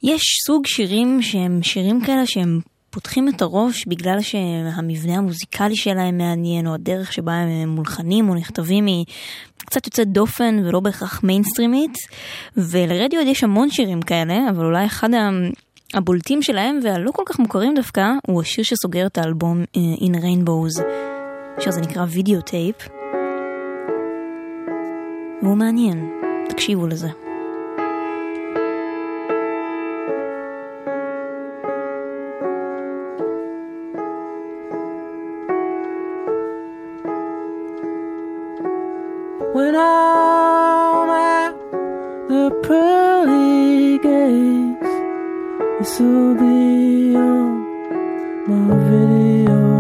יש 0.02 0.22
סוג 0.46 0.66
שירים 0.66 1.22
שהם 1.22 1.62
שירים 1.62 2.00
כאלה 2.00 2.26
שהם 2.26 2.60
פותחים 2.90 3.28
את 3.28 3.42
הראש 3.42 3.86
בגלל 3.86 4.20
שהמבנה 4.20 5.14
המוזיקלי 5.16 5.76
שלהם 5.76 6.18
מעניין, 6.18 6.66
או 6.66 6.74
הדרך 6.74 7.12
שבה 7.12 7.32
הם 7.32 7.68
מולחנים 7.68 8.28
או 8.28 8.34
נכתבים 8.34 8.86
היא 8.86 9.04
קצת 9.58 9.86
יוצאת 9.86 10.08
דופן 10.08 10.62
ולא 10.64 10.80
בהכרח 10.80 11.20
מיינסטרימית. 11.24 11.94
ולרדיוהד 12.56 13.20
יש 13.20 13.44
המון 13.44 13.70
שירים 13.70 14.02
כאלה, 14.02 14.38
אבל 14.50 14.64
אולי 14.64 14.86
אחד 14.86 15.14
ה... 15.14 15.30
הבולטים 15.94 16.42
שלהם 16.42 16.80
והלא 16.82 17.10
כל 17.10 17.22
כך 17.26 17.38
מוכרים 17.38 17.74
דווקא 17.74 18.10
הוא 18.26 18.42
השיר 18.42 18.64
שסוגר 18.64 19.06
את 19.06 19.18
האלבום 19.18 19.64
אה, 19.76 20.06
In 20.06 20.14
Rainbows. 20.14 20.82
השיר 21.57 21.69
הזה 21.69 21.81
נקרא 21.81 22.05
וידאו 22.09 22.41
טייפ. 22.41 22.75
והוא 25.41 25.57
מעניין, 25.57 26.09
תקשיבו 26.49 26.87
לזה. 26.87 27.07
When 39.55 39.75
I'm 39.75 41.09
at 41.39 41.53
the 42.31 42.45
pearly 42.65 43.99
gates, 44.07 44.93
this 45.79 45.93
will 45.99 46.33
be 46.41 47.15
on 47.15 47.51
my 48.49 48.61
videotape, 48.89 49.76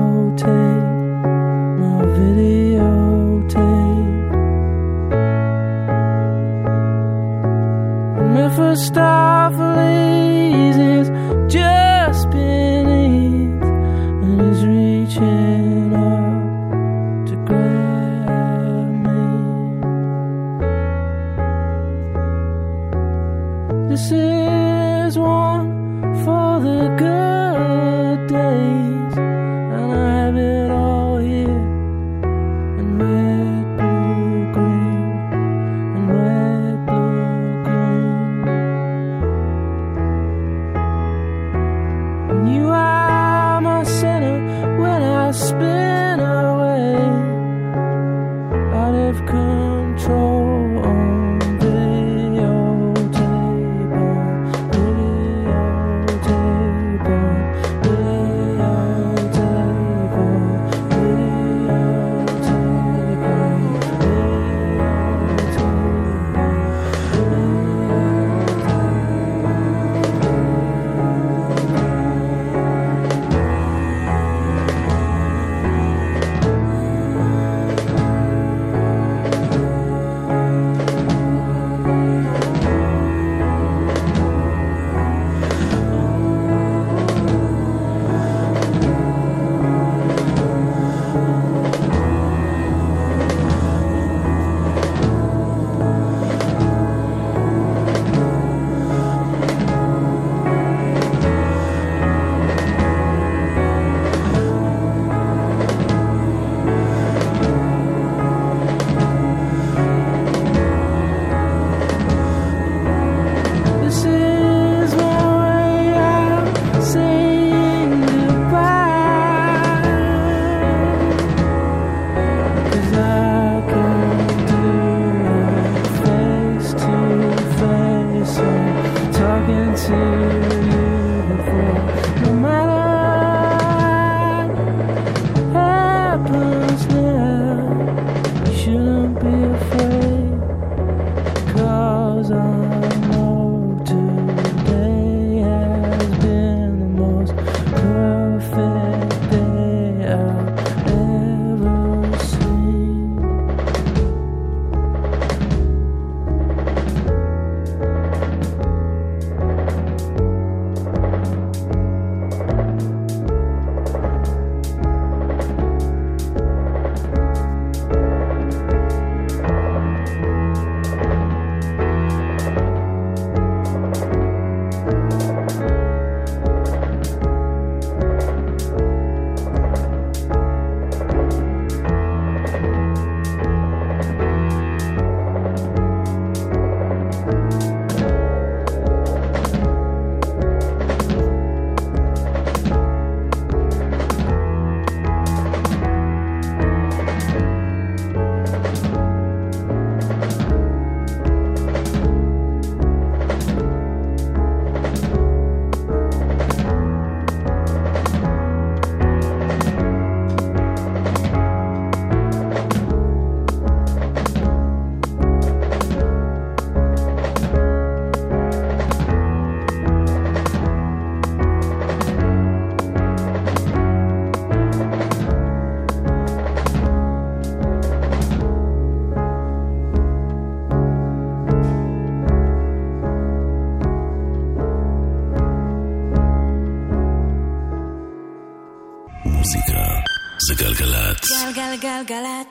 galgalát. 241.98 242.47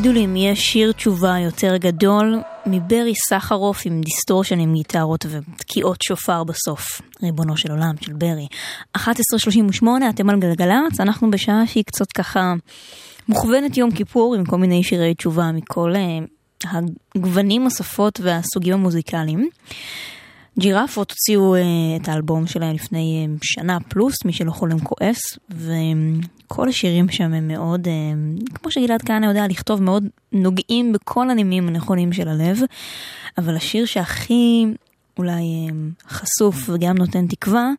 תגידו 0.00 0.14
לי 0.14 0.24
אם 0.24 0.36
יש 0.36 0.60
שיר 0.60 0.92
תשובה 0.92 1.38
יותר 1.38 1.76
גדול 1.76 2.40
מברי 2.66 3.12
סחרוף 3.14 3.82
עם 3.84 4.00
distortion 4.00 4.60
עם 4.60 4.74
גיטרות 4.74 5.26
ותקיעות 5.30 6.02
שופר 6.02 6.44
בסוף. 6.44 7.00
ריבונו 7.22 7.56
של 7.56 7.70
עולם, 7.70 7.94
של 8.00 8.12
ברי. 8.12 8.46
11.38, 8.96 9.84
אתם 10.10 10.30
על 10.30 10.40
גלגלצ, 10.40 11.00
אנחנו 11.00 11.30
בשעה 11.30 11.66
שהיא 11.66 11.84
קצת 11.84 12.12
ככה 12.12 12.54
מוכוונת 13.28 13.76
יום 13.76 13.90
כיפור 13.90 14.34
עם 14.34 14.44
כל 14.44 14.56
מיני 14.56 14.82
שירי 14.82 15.14
תשובה 15.14 15.52
מכל 15.52 15.94
אה, 15.94 16.68
הגוונים, 17.14 17.66
השפות 17.66 18.20
והסוגים 18.22 18.74
המוזיקליים. 18.74 19.48
ג'ירפות 20.58 21.10
הוציאו 21.10 21.56
אה, 21.56 22.02
את 22.02 22.08
האלבום 22.08 22.46
שלהם 22.46 22.74
לפני 22.74 23.26
אה, 23.28 23.38
שנה 23.42 23.78
פלוס, 23.88 24.14
מי 24.24 24.32
שלא 24.32 24.50
חולם 24.50 24.78
כועס, 24.78 25.20
וכל 25.50 26.68
השירים 26.68 27.08
שם 27.08 27.32
הם 27.34 27.48
מאוד, 27.48 27.86
uh, 27.86 28.54
כמו 28.54 28.70
שגלעד 28.70 29.02
כהנא 29.02 29.26
יודע 29.26 29.46
לכתוב, 29.48 29.82
מאוד 29.82 30.04
נוגעים 30.32 30.92
בכל 30.92 31.30
הנימים 31.30 31.68
הנכונים 31.68 32.12
של 32.12 32.28
הלב, 32.28 32.58
אבל 33.38 33.56
השיר 33.56 33.84
שהכי 33.84 34.66
אולי 35.18 35.68
חשוף 36.08 36.68
וגם 36.68 36.98
נותן 36.98 37.26
תקווה, 37.26 37.70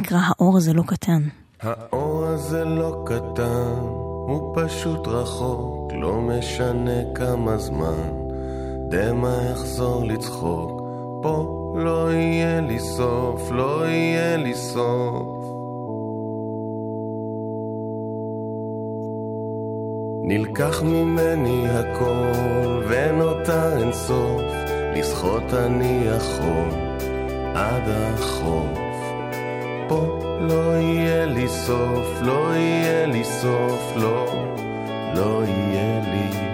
נקרא 0.00 0.18
האור 0.22 0.56
הזה 0.56 0.72
לא 0.72 0.82
קטן. 0.86 1.22
האור 1.60 2.24
הזה 2.26 2.64
לא 2.64 3.04
קטן, 3.06 3.78
הוא 4.26 4.56
פשוט 4.56 5.08
רחוק, 5.08 5.92
לא 5.92 6.20
משנה 6.20 7.14
כמה 7.14 7.58
זמן. 7.58 8.24
דמע 8.90 9.36
יחזור 9.52 10.04
לצחוק, 10.06 10.82
פה 11.22 11.63
לא 11.74 12.12
יהיה 12.12 12.60
לי 12.60 12.78
סוף, 12.78 13.50
לא 13.50 13.86
יהיה 13.86 14.36
לי 14.36 14.54
סוף. 14.54 15.44
נלקח 20.22 20.82
ממני 20.82 21.68
הכל, 21.68 22.82
ונותר 22.88 23.78
אין 23.78 23.92
סוף, 23.92 24.42
לשחות 24.96 25.54
אני 25.54 26.02
יכול 26.04 26.68
עד 27.54 27.82
החוף. 27.88 28.78
פה 29.88 30.18
לא 30.40 30.72
יהיה 30.76 31.26
לי 31.26 31.48
סוף, 31.48 32.06
לא 32.20 32.56
יהיה 32.56 33.06
לי 33.06 33.24
סוף, 33.24 33.92
לא, 33.96 34.26
לא 35.14 35.42
יהיה 35.44 36.00
לי. 36.00 36.14
רק 36.38 36.53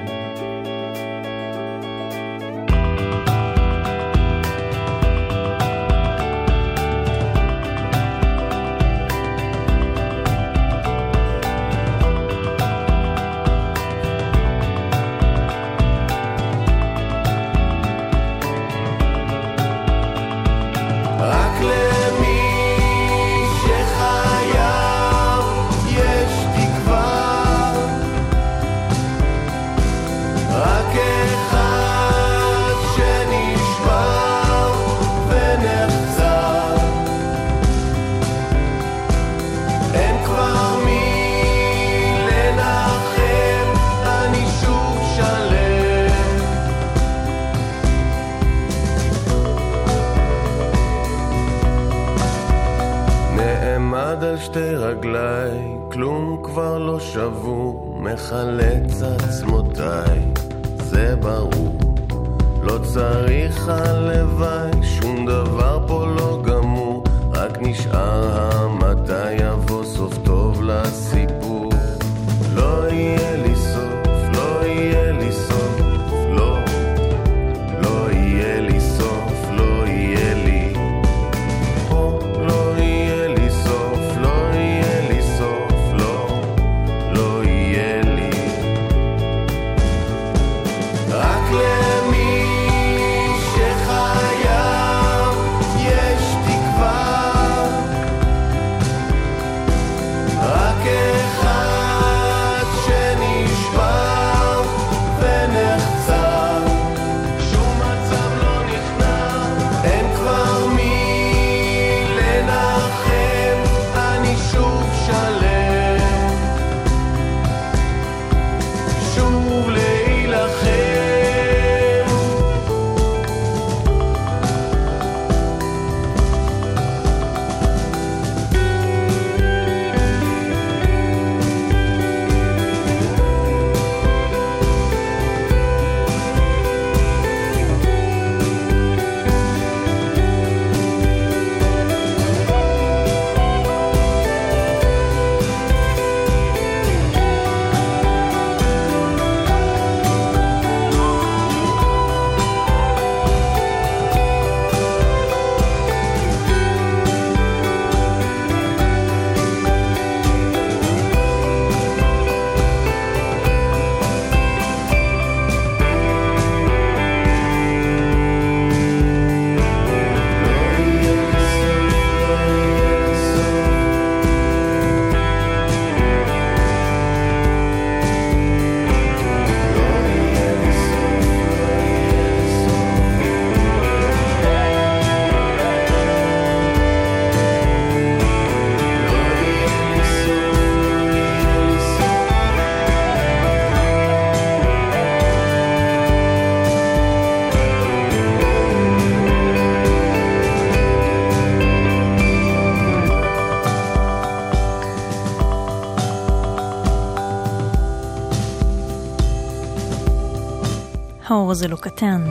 האור 211.41 211.51
הזה 211.51 211.69
לא 211.69 211.77
קטן. 211.77 212.25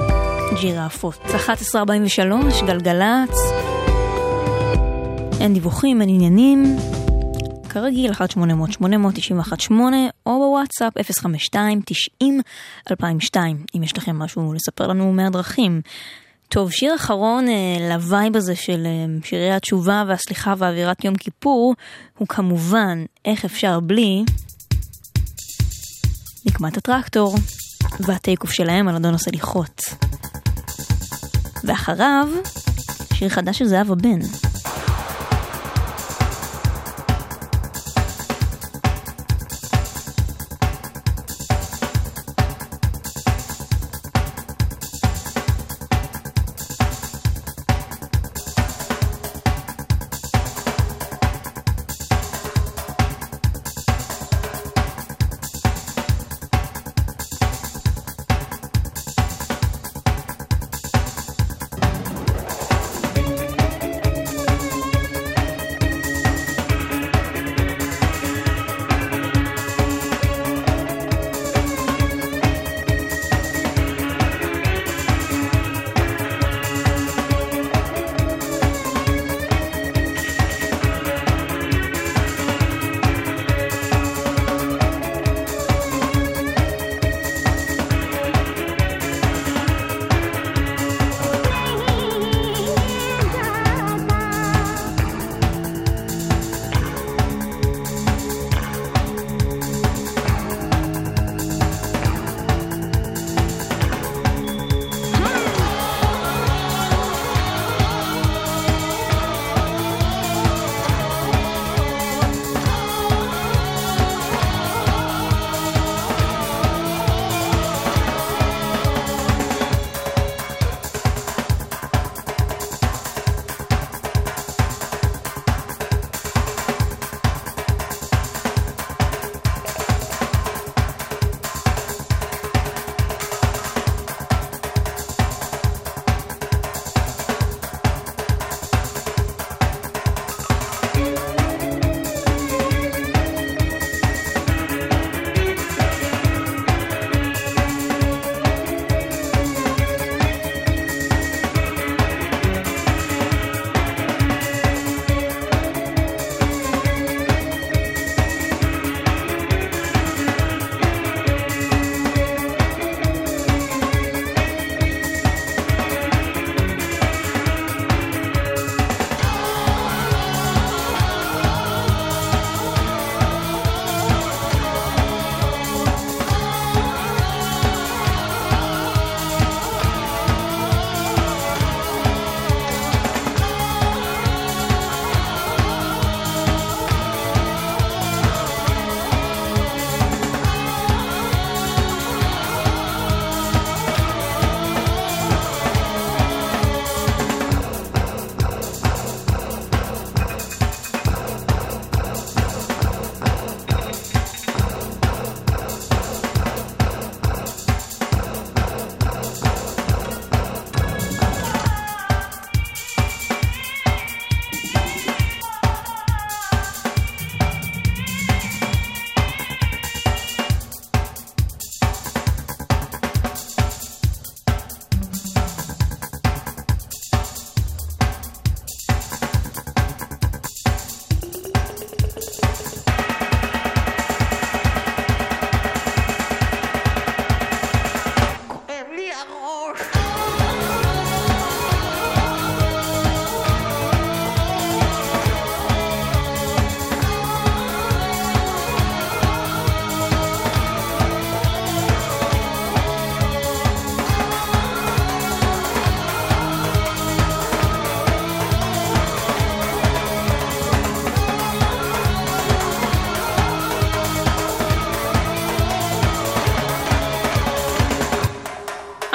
ג'ירפות. 0.62 1.16
11.43, 1.16 2.66
גלגלצ. 2.66 3.38
אין 5.42 5.54
דיווחים, 5.54 6.02
אין 6.02 6.10
עניינים. 6.10 6.78
כרגיל, 7.70 8.12
1-800-891-8 8.12 9.72
או 10.26 10.40
בוואטסאפ 10.40 10.94
052-90-2002, 12.92 13.36
אם 13.76 13.84
יש 13.84 13.98
לכם 13.98 14.20
משהו 14.20 14.54
לספר 14.54 14.88
לנו 14.88 15.14
מהדרכים. 15.14 15.82
טוב, 16.50 16.72
שיר 16.72 16.96
אחרון 16.96 17.48
אה, 17.50 17.78
ל 17.90 17.99
vibe 17.99 18.36
הזה 18.36 18.56
של 18.56 18.86
אה, 18.86 19.06
שירי 19.24 19.52
התשובה 19.52 20.04
והסליחה 20.08 20.54
ואווירת 20.58 21.04
יום 21.04 21.16
כיפור, 21.16 21.76
הוא 22.18 22.28
כמובן, 22.28 23.04
איך 23.26 23.46
אפשר 23.46 23.80
בלי, 23.80 24.24
נקמת 26.46 26.78
הטרקטור, 26.78 27.36
והטייק 28.00 28.42
אוף 28.42 28.52
שלהם 28.52 28.88
על 28.88 28.96
אדון 28.96 29.14
הסליחות. 29.14 29.82
ואחריו, 31.64 32.28
שיר 33.14 33.30
חדש 33.30 33.60
של 33.60 33.66
זהבה 33.66 33.96
בן. 33.96 34.20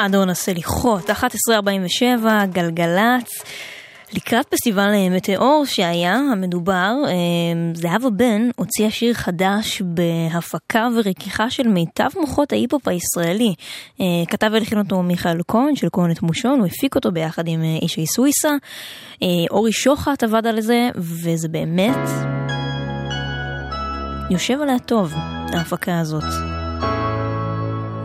אדון 0.07 0.31
הסליחות, 0.31 1.11
11.47, 1.11 2.27
גלגלצ. 2.53 3.31
לקראת 4.13 4.47
פסטיבל 4.47 4.91
אה, 4.95 5.09
מטאור 5.11 5.65
שהיה, 5.67 6.15
המדובר, 6.33 6.93
אה, 7.07 7.13
זהבה 7.75 8.11
בן 8.11 8.49
הוציאה 8.57 8.91
שיר 8.91 9.15
חדש 9.15 9.83
בהפקה 9.83 10.89
ורכיחה 10.97 11.51
של 11.51 11.69
מיטב 11.69 12.09
מוחות 12.21 12.53
ההיפ-הופ 12.53 12.89
הישראלי. 12.89 13.55
אה, 14.01 14.07
כתב 14.29 14.51
והלחין 14.53 14.79
אותו 14.79 15.03
מיכאל 15.03 15.41
כהן 15.49 15.77
של 15.77 15.89
כהן 15.93 16.11
את 16.11 16.23
מושון, 16.23 16.59
הוא 16.59 16.67
הפיק 16.67 16.95
אותו 16.95 17.13
ביחד 17.13 17.49
עם 17.49 17.63
אישי 17.83 18.07
סוויסה. 18.07 18.51
אורי 19.51 19.73
שוחט 19.73 20.23
עבד 20.23 20.47
על 20.47 20.61
זה, 20.61 20.89
וזה 20.97 21.49
באמת 21.49 22.09
יושב 24.31 24.61
עליה 24.61 24.79
טוב, 24.79 25.13
ההפקה 25.53 25.99
הזאת. 26.01 26.25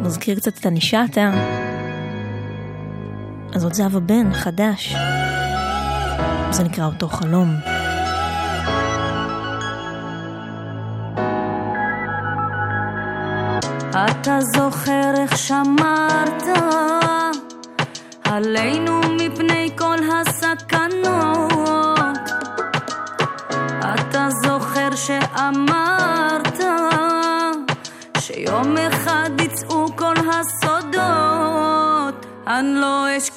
מזכיר 0.02 0.36
קצת 0.36 0.58
את 0.58 0.66
הנישטה. 0.66 1.69
אז 3.54 3.62
זאת 3.62 3.74
זהבה 3.74 4.00
בן, 4.00 4.34
חדש. 4.34 4.96
זה 6.52 6.64
נקרא 6.64 6.86
אותו 6.86 7.08
חלום. 7.08 7.56
אתה 13.90 14.40
זוכר 14.56 15.12
איך 15.18 15.38
שמרת 15.38 16.44
עלינו 18.24 19.02
מפני 19.18 19.70
כל 19.78 19.98
הסכנות. 20.14 21.10
אתה 23.96 24.28
זוכר 24.44 24.96
שאמרת 24.96 26.60
שיום 28.20 28.78
אחד 28.78 29.30
יצאו 29.42 29.88
כל 29.96 30.14
הסודות. 30.30 32.26
אני 32.48 32.74
לא 32.74 33.06
אשכח 33.18 33.29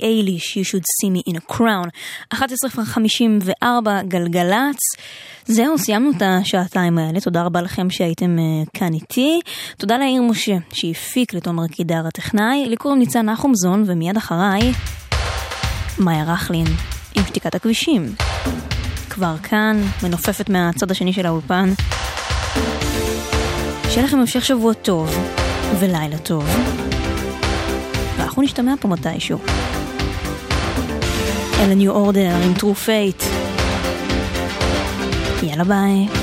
בילי 0.00 0.14
אייליש, 0.14 0.58
You 0.58 0.64
should 0.64 0.84
see 1.00 1.10
me 1.10 1.32
in 1.32 1.36
a 1.36 1.52
crown. 1.52 1.88
11:54 2.34 4.02
גלגלצ. 4.08 4.76
זהו, 5.46 5.78
סיימנו 5.78 6.10
את 6.10 6.22
השעתיים 6.22 6.98
האלה, 6.98 7.20
תודה 7.20 7.42
רבה 7.42 7.60
לכם 7.60 7.90
שהייתם 7.90 8.36
uh, 8.38 8.70
כאן 8.74 8.94
איתי. 8.94 9.40
תודה 9.76 9.98
לעיר 9.98 10.22
משה, 10.22 10.56
שהפיק 10.72 11.34
לתומר 11.34 11.66
קידר 11.66 12.06
הטכנאי. 12.06 12.66
לי 12.68 12.76
קוראים 12.76 12.98
ניצן 12.98 13.30
נחומזון, 13.30 13.84
ומיד 13.86 14.16
אחריי, 14.16 14.72
מאיה 15.98 16.24
רכלין, 16.24 16.66
עם 17.16 17.22
שתיקת 17.26 17.54
הכבישים. 17.54 18.14
כבר 19.10 19.36
כאן, 19.42 19.82
מנופפת 20.02 20.50
מהצד 20.50 20.90
השני 20.90 21.12
של 21.12 21.26
האולפן. 21.26 21.72
שיהיה 23.90 24.06
לכם 24.06 24.18
המשך 24.18 24.44
שבוע 24.44 24.72
טוב 24.72 25.16
ולילה 25.80 26.18
טוב. 26.18 26.44
ואנחנו 28.18 28.42
נשתמע 28.42 28.74
פה 28.80 28.88
מתישהו. 28.88 29.38
אלה 31.60 31.74
New 31.74 31.92
Order 31.92 32.36
עם 32.44 32.54
True 32.54 32.74
Faith. 32.74 33.22
יאללה 35.42 35.64
ביי. 35.64 36.15